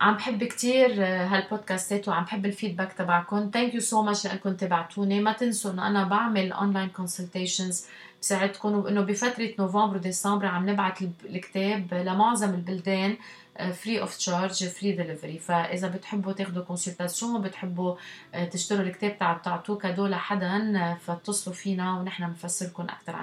عم 0.00 0.14
بحب 0.14 0.44
كتير 0.44 1.04
آه، 1.04 1.26
هال 1.26 1.42
podcastات 1.42 2.08
وعم 2.08 2.24
بحب 2.24 2.46
ال 2.46 2.51
feedback 2.51 2.92
تبعكم. 2.92 3.50
thank 3.52 3.74
you 3.74 3.80
so 3.80 4.02
much 4.02 4.26
لأنكم 4.26 4.54
تابعتوني 4.54 5.20
ما 5.20 5.32
تنسوا 5.32 5.70
إنه 5.70 5.86
أنا 5.86 6.04
بعمل 6.04 6.52
online 6.52 6.88
consultations 6.88 7.86
بساعدكم 8.22 8.72
وانه 8.74 9.00
بفترة 9.00 9.54
نوفمبر 9.58 9.96
وديسمبر 9.96 10.46
عم 10.46 10.70
نبعث 10.70 11.04
الكتاب 11.24 11.94
لمعظم 11.94 12.54
البلدان 12.54 13.16
free 13.72 14.00
of 14.00 14.16
charge 14.16 14.64
free 14.64 14.92
delivery 14.92 15.38
فإذا 15.38 15.88
بتحبوا 15.88 16.32
تاخذوا 16.32 16.64
consultation 16.64 17.42
بتحبوا 17.42 17.94
آه، 18.34 18.44
تشتروا 18.44 18.80
الكتاب 18.82 19.40
تعطوه 19.42 19.76
cadeau 19.76 20.06
لحدا 20.06 20.78
آه، 20.78 20.94
فاتصلوا 20.94 21.56
فينا 21.56 21.98
ونحن 21.98 22.26
بنفسر 22.26 22.61
لكم 22.61 22.82
أكثر 22.82 23.12
عن 23.12 23.16